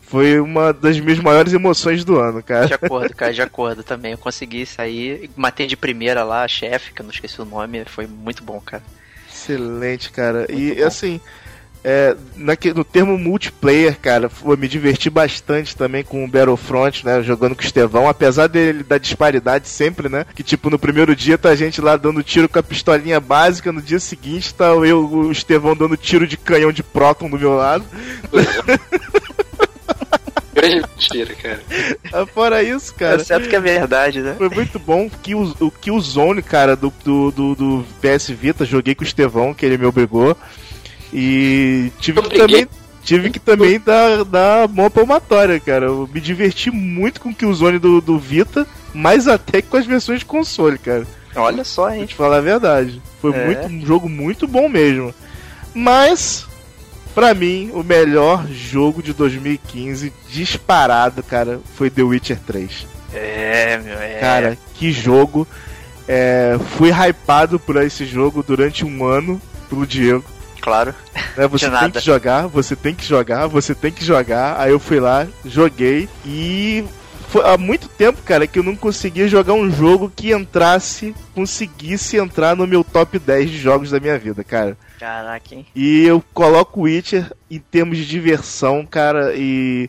[0.02, 2.66] Foi uma das minhas maiores emoções do ano, cara.
[2.66, 4.14] De acordo, cara, de acordo também.
[4.14, 7.86] Eu consegui sair, matei de primeira lá a chefe, que eu não esqueci o nome,
[7.86, 8.82] foi muito bom, cara.
[9.32, 10.48] Excelente, cara.
[10.50, 10.88] e Muito bom.
[10.88, 11.22] assim,
[11.88, 17.22] é, naque- no termo multiplayer, cara, eu me diverti bastante também com o Battlefront, né?
[17.22, 20.26] Jogando com o Estevão, apesar dele da disparidade sempre, né?
[20.34, 23.72] Que tipo, no primeiro dia tá a gente lá dando tiro com a pistolinha básica,
[23.72, 27.54] no dia seguinte tá eu, o Estevão dando tiro de canhão de próton do meu
[27.56, 27.86] lado.
[30.54, 31.60] Grande mentira, cara.
[32.14, 33.24] Ah, Fora isso, Cara, cara.
[33.26, 34.36] certo que é verdade, né?
[34.38, 38.96] Foi muito bom que o, o Killzone, cara, do, do, do, do PS Vita, joguei
[38.96, 40.36] com o Estevão, que ele me obrigou.
[41.18, 42.68] E tive que também.
[43.04, 45.86] Tive que também dar, dar mão palmatória, cara.
[45.86, 49.86] Eu me diverti muito com o Killzone do, do Vita, mais até que com as
[49.86, 51.06] versões de console, cara.
[51.36, 52.06] Olha só, hein?
[52.06, 53.00] te falar a verdade.
[53.22, 53.46] Foi É.
[53.46, 55.14] muito, um jogo muito bom mesmo.
[55.74, 56.48] Mas,
[57.14, 62.88] pra mim, o melhor jogo de 2015, disparado, cara, foi The Witcher 3.
[63.14, 64.18] É, meu, é.
[64.20, 65.48] Cara, que jogo.
[66.08, 69.40] É, fui hypado por esse jogo durante um ano
[69.70, 70.24] pelo Diego.
[70.66, 70.96] Claro.
[71.38, 71.48] Né?
[71.48, 74.60] Você tem que jogar, você tem que jogar, você tem que jogar.
[74.60, 76.84] Aí eu fui lá, joguei e
[77.28, 82.18] foi há muito tempo, cara, que eu não conseguia jogar um jogo que entrasse, conseguisse
[82.18, 84.76] entrar no meu top 10 de jogos da minha vida, cara.
[85.00, 85.68] Caraca, hein?
[85.76, 89.88] E eu coloco o Witcher em termos de diversão, cara, e,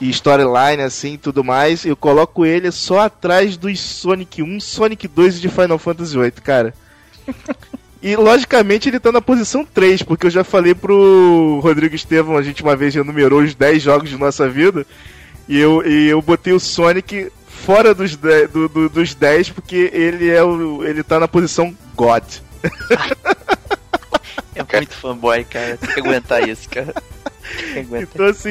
[0.00, 1.84] e storyline, assim, tudo mais.
[1.84, 6.30] Eu coloco ele só atrás dos Sonic 1, Sonic 2 e de Final Fantasy VIII,
[6.30, 6.72] cara.
[8.02, 12.42] E logicamente ele tá na posição 3, porque eu já falei pro Rodrigo Estevão, a
[12.42, 14.86] gente uma vez já numerou os 10 jogos de nossa vida,
[15.48, 19.90] e eu, e eu botei o Sonic fora dos 10, do- do- dos 10 porque
[19.92, 22.22] ele é o, ele tá na posição God.
[24.54, 25.76] É muito fanboy, cara.
[25.76, 26.92] Tem que aguentar isso, cara.
[28.14, 28.50] Então, assim,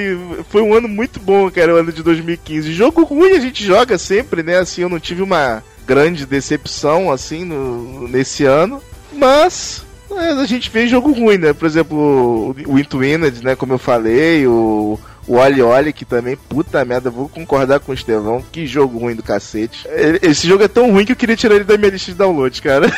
[0.50, 2.72] foi um ano muito bom, cara, o ano de 2015.
[2.72, 4.58] Jogo ruim a gente joga sempre, né?
[4.58, 8.82] Assim, eu não tive uma grande decepção, assim, no, nesse ano.
[9.12, 11.54] Mas é, a gente fez jogo ruim, né?
[11.54, 13.56] Por exemplo, o Intuined, né?
[13.56, 15.00] Como eu falei, o.
[15.30, 19.14] O Oli Oli, que também, puta merda, vou concordar com o Estevão, que jogo ruim
[19.14, 19.86] do cacete.
[20.22, 22.62] Esse jogo é tão ruim que eu queria tirar ele da minha lista de download,
[22.62, 22.90] cara.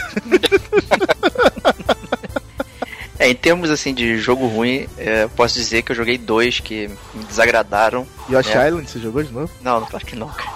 [3.20, 6.62] É, em termos assim de jogo ruim, é, eu posso dizer que eu joguei dois
[6.62, 8.08] que me desagradaram.
[8.32, 8.68] Yoshi É.
[8.70, 9.52] Island, você jogou de novo?
[9.62, 10.50] Não, claro que não, cara.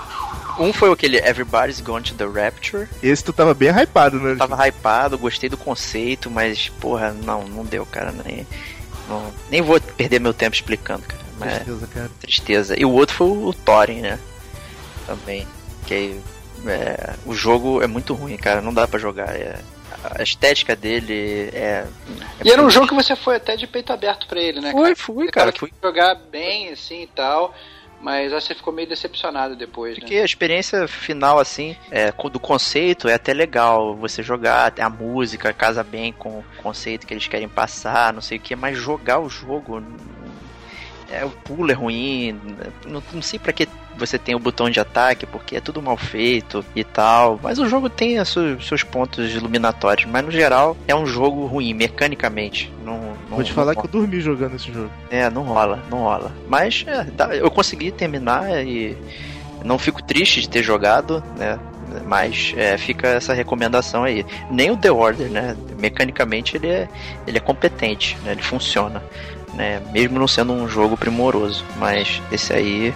[0.59, 2.87] Um foi aquele Everybody's Gone to the Rapture.
[3.01, 4.31] Esse tu tava bem hypado, né?
[4.33, 8.11] Eu tava hypado, gostei do conceito, mas, porra, não, não deu, cara.
[8.25, 8.45] Nem,
[9.07, 11.23] não- nem vou perder meu tempo explicando, cara.
[11.39, 12.11] Mas Tristeza, cara.
[12.21, 12.79] tristeza.
[12.79, 14.19] E o outro foi o Thorin, né?
[15.07, 15.47] Também.
[15.87, 16.19] Que
[16.67, 18.61] é, o jogo é muito ruim, cara.
[18.61, 19.35] Não dá pra jogar.
[19.35, 19.59] É,
[20.03, 21.85] a estética dele é.
[22.43, 24.71] E era um jogo que você foi até de peito aberto pra ele, né?
[24.71, 24.95] Foi, cara?
[24.95, 25.51] fui, Você cara.
[25.57, 25.73] Fui.
[25.81, 27.53] jogar bem, assim e tal.
[28.03, 30.21] Mas acho que você ficou meio decepcionado depois, Porque né?
[30.21, 33.95] a experiência final, assim, é, do conceito é até legal.
[33.95, 38.37] Você jogar, a música casa bem com o conceito que eles querem passar, não sei
[38.37, 39.81] o que, mas jogar o jogo.
[41.13, 42.39] É, o pulo é ruim.
[42.87, 45.95] Não, não sei pra que você tem o botão de ataque, porque é tudo mal
[45.95, 47.39] feito e tal.
[47.41, 50.09] Mas o jogo tem seus, pontos iluminatórios.
[50.09, 52.73] Mas no geral é um jogo ruim, mecanicamente.
[52.83, 52.97] Não,
[53.29, 54.89] não, Vou te falar que eu dormi jogando esse jogo.
[55.11, 56.31] é, não rola, não rola.
[56.47, 57.05] Mas é,
[57.39, 58.97] eu consegui terminar e
[59.63, 61.59] não fico triste de ter jogado, né?
[62.07, 64.25] Mas é, fica essa recomendação aí.
[64.49, 65.55] Nem o The Order, né?
[65.77, 66.89] Mecanicamente ele é,
[67.27, 68.31] ele é competente, né?
[68.31, 69.03] Ele funciona,
[69.53, 69.81] né?
[69.91, 71.63] Mesmo não sendo um jogo primoroso.
[71.77, 72.93] Mas esse aí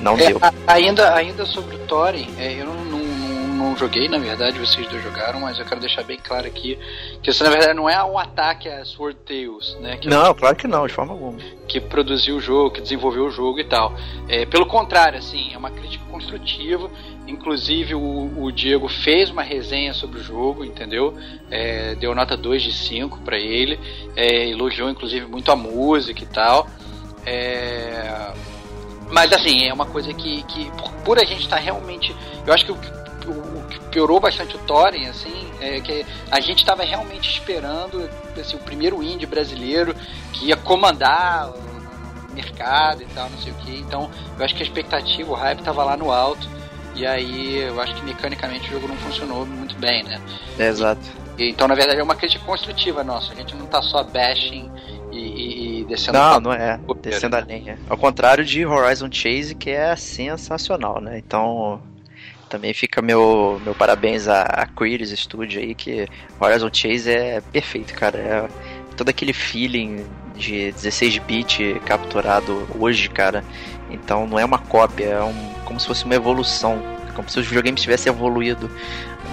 [0.00, 0.38] não É, deu.
[0.40, 4.86] a- ainda, ainda sobre o Thorin, é, eu não, não, não- joguei, na verdade, vocês
[4.88, 6.78] dois jogaram, mas eu quero deixar bem claro aqui
[7.22, 9.98] que isso na verdade não é um ataque a Sword Tales, né?
[10.04, 11.38] Não, claro que não, de forma alguma.
[11.68, 13.94] que produziu o jogo, que desenvolveu o jogo e tal.
[14.28, 16.90] É, pelo contrário, assim, é uma crítica construtiva.
[17.26, 21.16] Inclusive o, o Diego fez uma resenha sobre o jogo, entendeu?
[21.50, 23.78] É, deu nota 2 de 5 para ele,
[24.16, 26.66] é, elogiou inclusive muito a música e tal.
[27.24, 28.32] É,
[29.10, 32.14] mas assim, é uma coisa que, que por, por a gente estar realmente.
[32.46, 36.40] Eu acho que o, o- o que piorou bastante o Thorin, assim, é que a
[36.40, 38.08] gente estava realmente esperando
[38.40, 39.94] assim, o primeiro indie brasileiro
[40.32, 43.78] que ia comandar o mercado e tal, não sei o que.
[43.78, 46.48] Então, eu acho que a expectativa, o hype estava lá no alto.
[46.94, 50.20] E aí, eu acho que mecanicamente o jogo não funcionou muito bem, né?
[50.58, 51.00] É, exato.
[51.38, 53.32] E, Então, na verdade, é uma crítica construtiva nossa.
[53.32, 54.70] A gente não tá só bashing
[55.12, 56.76] e, e- descendo Não, não é.
[56.78, 57.46] bobeira, Descendo a né?
[57.48, 57.78] lenha.
[57.88, 61.18] Ao contrário de Horizon Chase, que é sensacional, né?
[61.18, 61.80] Então,
[62.48, 66.06] também fica meu, meu parabéns a, a Quiris Studio aí, que
[66.40, 68.18] Horizon Chase é perfeito, cara.
[68.18, 68.48] É
[68.96, 70.04] todo aquele feeling
[70.36, 73.44] de 16-bit capturado hoje, cara.
[73.90, 76.82] Então não é uma cópia, é um, como se fosse uma evolução.
[77.14, 78.68] Como se os videogames tivessem evoluído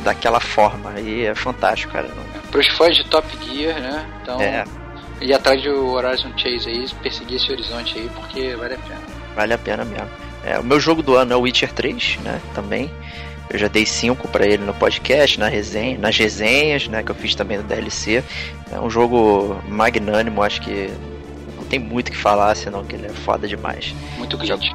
[0.03, 0.99] daquela forma.
[0.99, 2.07] E é fantástico, cara.
[2.51, 4.05] Pros fãs de Top Gear, né?
[4.21, 4.63] Então, É,
[5.19, 9.01] ir atrás do Horizon Chase aí, perseguir esse horizonte aí, porque vale a pena.
[9.35, 10.07] Vale a pena mesmo.
[10.43, 12.39] É, o meu jogo do ano é o Witcher 3, né?
[12.53, 12.91] Também.
[13.49, 17.01] Eu já dei 5 pra ele no podcast, na resenha, nas resenhas, né?
[17.01, 18.23] Que eu fiz também no DLC.
[18.71, 20.91] É um jogo magnânimo, acho que
[21.69, 23.93] tem muito o que falar, senão que ele é foda demais.
[24.17, 24.69] Muito glitch.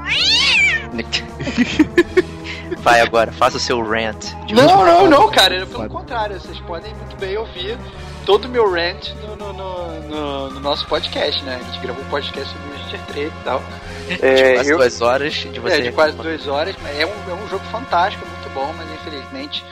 [2.78, 4.18] Vai agora, faça o seu rant.
[4.46, 5.54] de Não, não, não, cara.
[5.66, 5.88] Pelo Foda.
[5.88, 7.78] contrário, vocês podem muito bem ouvir
[8.26, 11.60] todo o meu rant no, no, no- no- no nosso podcast, né?
[11.60, 13.62] A gente gravou um podcast sobre o Witcher 3 e tal.
[14.08, 15.74] de É, quase eu- duas horas de você.
[15.76, 16.74] É, de quase duas horas.
[16.98, 19.64] É um, é um jogo fantástico, muito bom, mas infelizmente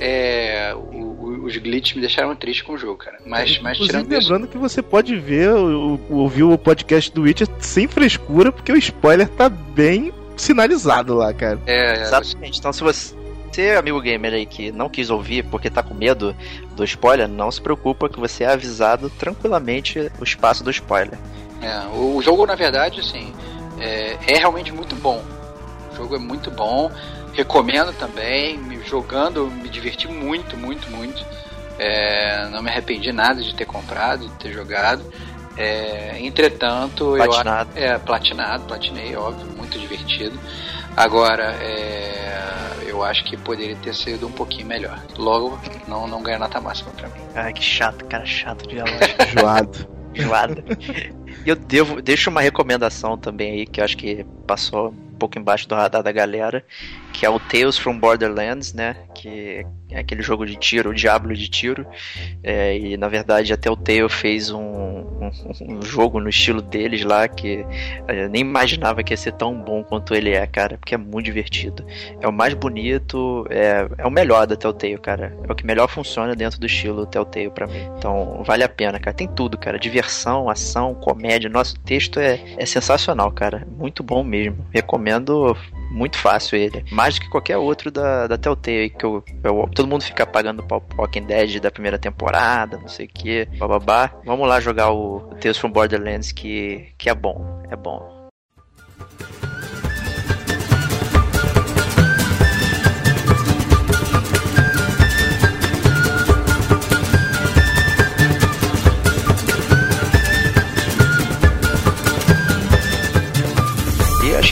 [0.00, 3.18] é, o- os glitches me deixaram triste com o jogo, cara.
[3.26, 4.20] Mas, mas tirando isso.
[4.20, 5.50] lembrando que você pode ver,
[6.10, 11.58] ouvir o podcast do Witcher sem frescura, porque o spoiler tá bem sinalizado lá, cara.
[11.66, 12.58] É, Exatamente.
[12.58, 13.14] Então, se você,
[13.50, 16.36] você, amigo gamer aí, que não quis ouvir porque tá com medo
[16.74, 21.18] do spoiler, não se preocupa que você é avisado tranquilamente o espaço do spoiler.
[21.62, 23.32] É, o, o jogo, na verdade, assim,
[23.78, 25.24] é, é realmente muito bom.
[25.90, 26.90] O jogo é muito bom.
[27.36, 28.56] Recomendo também.
[28.58, 31.24] Me jogando, me diverti muito, muito, muito.
[31.78, 35.04] É, não me arrependi nada de ter comprado, de ter jogado.
[35.58, 37.70] É, entretanto, eu Platinado.
[37.74, 40.38] acho- é platinado, platinei, óbvio, muito divertido.
[40.96, 44.98] Agora, é, eu acho que poderia ter sido um pouquinho melhor.
[45.16, 47.20] Logo, não, não ganha nota máxima pra mim.
[47.34, 48.76] Ai, que chato, cara chato de.
[49.38, 49.86] Joado.
[50.14, 50.64] Enjoada.
[51.44, 55.68] E eu devo, deixo uma recomendação também aí, que eu acho que passou pouco embaixo
[55.68, 56.64] do radar da galera,
[57.12, 58.96] que é o Tales from Borderlands, né?
[59.14, 61.86] Que é aquele jogo de tiro, o Diablo de tiro.
[62.42, 65.30] É, e na verdade até o Tale fez um, um,
[65.62, 67.64] um jogo no estilo deles lá que
[68.08, 71.26] eu nem imaginava que ia ser tão bom quanto ele é, cara, porque é muito
[71.26, 71.84] divertido.
[72.20, 75.36] É o mais bonito, é, é o melhor da Telltale, cara.
[75.48, 77.88] É o que melhor funciona dentro do estilo Telltale pra mim.
[77.98, 79.16] Então vale a pena, cara.
[79.16, 79.78] Tem tudo, cara.
[79.78, 81.48] Diversão, ação, comédia.
[81.48, 83.66] Nosso texto é, é sensacional, cara.
[83.78, 84.66] Muito bom mesmo.
[84.72, 85.56] Recomendo
[85.90, 86.84] muito fácil ele.
[86.90, 90.62] Mais do que qualquer outro da, da Telltale, que eu, eu- todo mundo fica pagando
[90.64, 94.10] pro Walking Dead da primeira temporada, não sei o que, bababá.
[94.24, 98.26] Vamos lá jogar o Tales from Borderlands que, que é bom, é bom.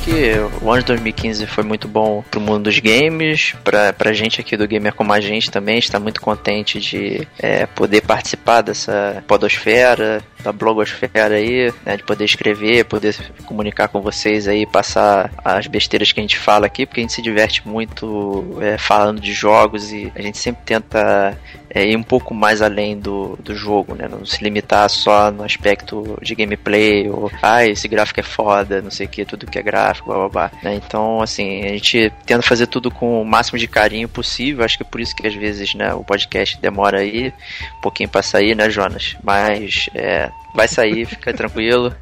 [0.04, 4.38] Que o ano de 2015 foi muito bom pro mundo dos games, pra, pra gente
[4.38, 9.24] aqui do Gamer Como a Gente também, está muito contente de é, poder participar dessa
[9.26, 13.16] podosfera, da blogosfera aí, né, de poder escrever, poder
[13.46, 17.14] comunicar com vocês aí, passar as besteiras que a gente fala aqui, porque a gente
[17.14, 21.36] se diverte muito é, falando de jogos e a gente sempre tenta
[21.74, 24.06] é, ir um pouco mais além do, do jogo, né?
[24.08, 28.92] Não se limitar só no aspecto de gameplay, ou ah, esse gráfico é foda, não
[28.92, 30.50] sei o que, tudo que é gráfico, blá blá blá.
[30.62, 30.76] Né?
[30.76, 34.64] Então, assim, a gente tenta fazer tudo com o máximo de carinho possível.
[34.64, 37.32] Acho que é por isso que às vezes né, o podcast demora aí
[37.78, 39.16] um pouquinho pra sair, né, Jonas?
[39.22, 41.94] Mas é, vai sair, fica tranquilo.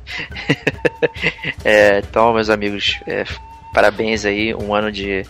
[1.65, 3.25] é, então, meus amigos, é,
[3.73, 5.25] parabéns aí, um ano de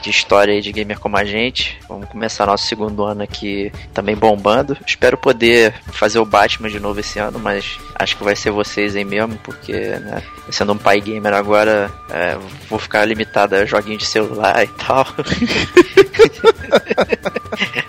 [0.00, 1.78] de história de gamer como a gente.
[1.88, 4.76] Vamos começar nosso segundo ano aqui também bombando.
[4.86, 8.96] Espero poder fazer o Batman de novo esse ano, mas acho que vai ser vocês
[8.96, 12.36] aí mesmo, porque, né, sendo um pai gamer agora, é,
[12.68, 15.06] vou ficar limitado a joguinho de celular e tal.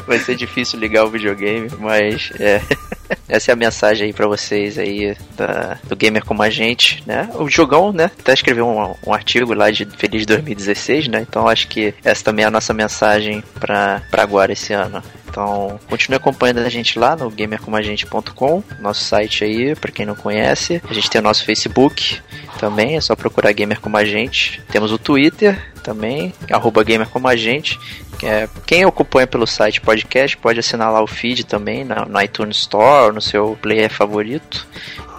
[0.06, 2.62] vai ser difícil ligar o videogame, mas é.
[3.28, 7.30] Essa é a mensagem aí para vocês aí da, do gamer como a gente, né?
[7.36, 8.06] O Jogão, né?
[8.20, 11.26] Até escreveu um, um artigo lá de Feliz 2016, né?
[11.28, 15.02] Então acho que essa também é a nossa mensagem para agora esse ano.
[15.34, 20.80] Então, continue acompanhando a gente lá no gamercomagente.com, nosso site aí, para quem não conhece.
[20.88, 22.22] A gente tem o nosso Facebook
[22.60, 24.62] também, é só procurar Gamer Como a Gente.
[24.72, 27.80] Temos o Twitter também, arroba Gamer Como a Gente.
[28.24, 32.58] É, quem acompanha pelo site podcast pode assinar lá o feed também na, no iTunes
[32.58, 34.68] Store, no seu player favorito.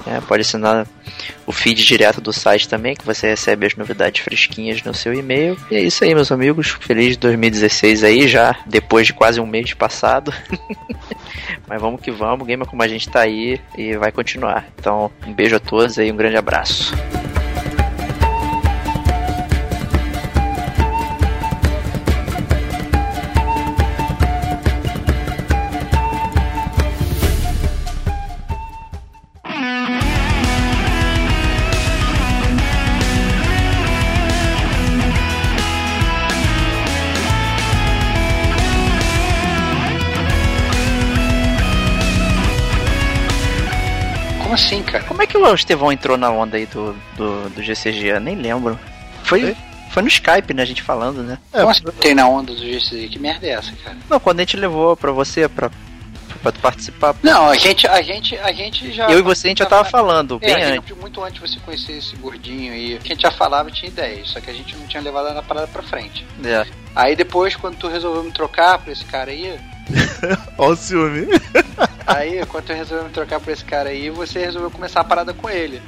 [0.07, 0.87] É, pode assinar
[1.47, 5.57] o feed direto do site também, que você recebe as novidades fresquinhas no seu e-mail.
[5.71, 6.77] E é isso aí, meus amigos.
[6.81, 10.33] Feliz 2016 aí, já depois de quase um mês passado.
[11.67, 14.67] Mas vamos que vamos, Gamer como a gente tá aí e vai continuar.
[14.79, 16.95] Então, um beijo a todos e um grande abraço.
[45.25, 48.13] É que o Estevão entrou na onda aí do, do, do GCG?
[48.13, 48.79] Eu nem lembro.
[49.25, 49.57] Foi,
[49.91, 50.63] foi no Skype, né?
[50.63, 51.39] A gente falando, né?
[51.51, 53.09] Como assim tem na onda do GCG?
[53.09, 53.97] Que merda é essa, cara?
[54.09, 55.71] Não, quando a gente levou pra você, pra,
[56.43, 57.17] pra tu participar.
[57.23, 59.11] Não, a gente, a gente, a gente já.
[59.11, 60.97] Eu e você a gente já tava falando, É, bem gente, antes.
[60.99, 64.31] muito antes de você conhecer esse gordinho aí, que a gente já falava tinha ideias,
[64.31, 66.25] só que a gente não tinha levado a parada pra frente.
[66.45, 66.67] É.
[66.95, 69.59] Aí depois, quando tu resolveu me trocar por esse cara aí,
[70.59, 71.27] Ó o ciúme.
[72.07, 75.33] aí quando tu resolveu me trocar por esse cara aí, você resolveu começar a parada
[75.35, 75.83] com ele.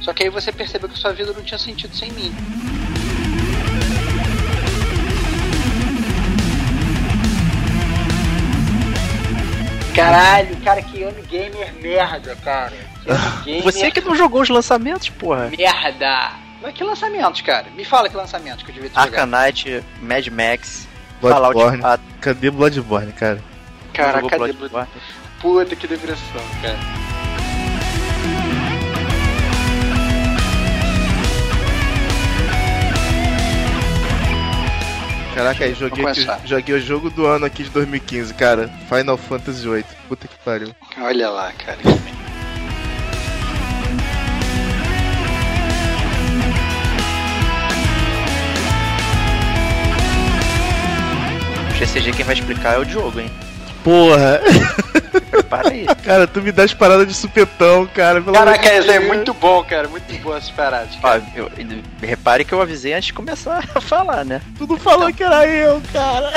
[0.00, 2.34] Só que aí você percebeu que sua vida não tinha sentido sem mim.
[9.94, 12.72] Caralho, cara, que ano gamer merda, cara.
[13.44, 15.50] Que gamer Você que não jogou os lançamentos, porra.
[15.56, 16.32] merda.
[16.62, 17.66] Mas que lançamentos, cara?
[17.70, 19.32] Me fala que lançamentos que eu devia ter jogado.
[19.32, 20.86] Arcanite, Mad Max,
[21.20, 21.82] Fallout Bloodborne.
[21.82, 22.04] 4.
[22.20, 23.38] Cadê Bloodborne, cara?
[23.92, 24.88] Caraca, cadê Bloodborne?
[25.40, 26.78] Puta que depressão, cara.
[35.34, 38.68] Caraca, aí joguei, aqui- joguei o jogo do ano aqui de 2015, cara.
[38.88, 39.84] Final Fantasy VIII.
[40.08, 40.74] Puta que pariu.
[41.00, 41.78] Olha lá, cara.
[51.80, 53.30] O GCG quem vai explicar é o Diogo, hein?
[53.82, 54.38] Porra!
[55.30, 55.86] Prepara aí.
[56.04, 58.20] Cara, tu me dá as paradas de supetão, cara.
[58.20, 59.88] pelo Caraca, isso é muito bom, cara.
[59.88, 60.90] Muito bom essas paradas.
[61.02, 61.50] Ó, eu-
[62.02, 64.42] repare que eu avisei antes de começar a falar, né?
[64.58, 66.30] Tu não falou que era eu, cara.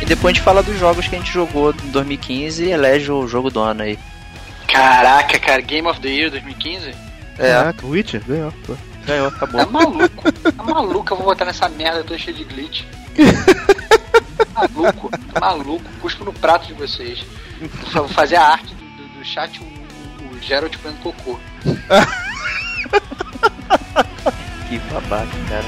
[0.00, 3.10] E depois a gente fala dos jogos que a gente jogou em 2015 e elege
[3.12, 3.98] o jogo do ano aí.
[4.72, 6.94] Caraca, cara, Game of the Year 2015?
[7.38, 8.76] É, Caraca, Witcher ganhou, pô.
[9.06, 9.64] ganhou, acabou.
[9.64, 10.32] Tá maluco.
[10.32, 12.84] Tá maluco, eu vou botar nessa merda toda cheia de glitch.
[14.54, 15.84] maluco, tá maluco.
[16.00, 17.24] Cuspo no prato de vocês.
[17.92, 21.38] Vou fazer a arte do, do- do chat, o, o, o Geralt comendo cocô.
[24.68, 25.64] Que babaca, cara.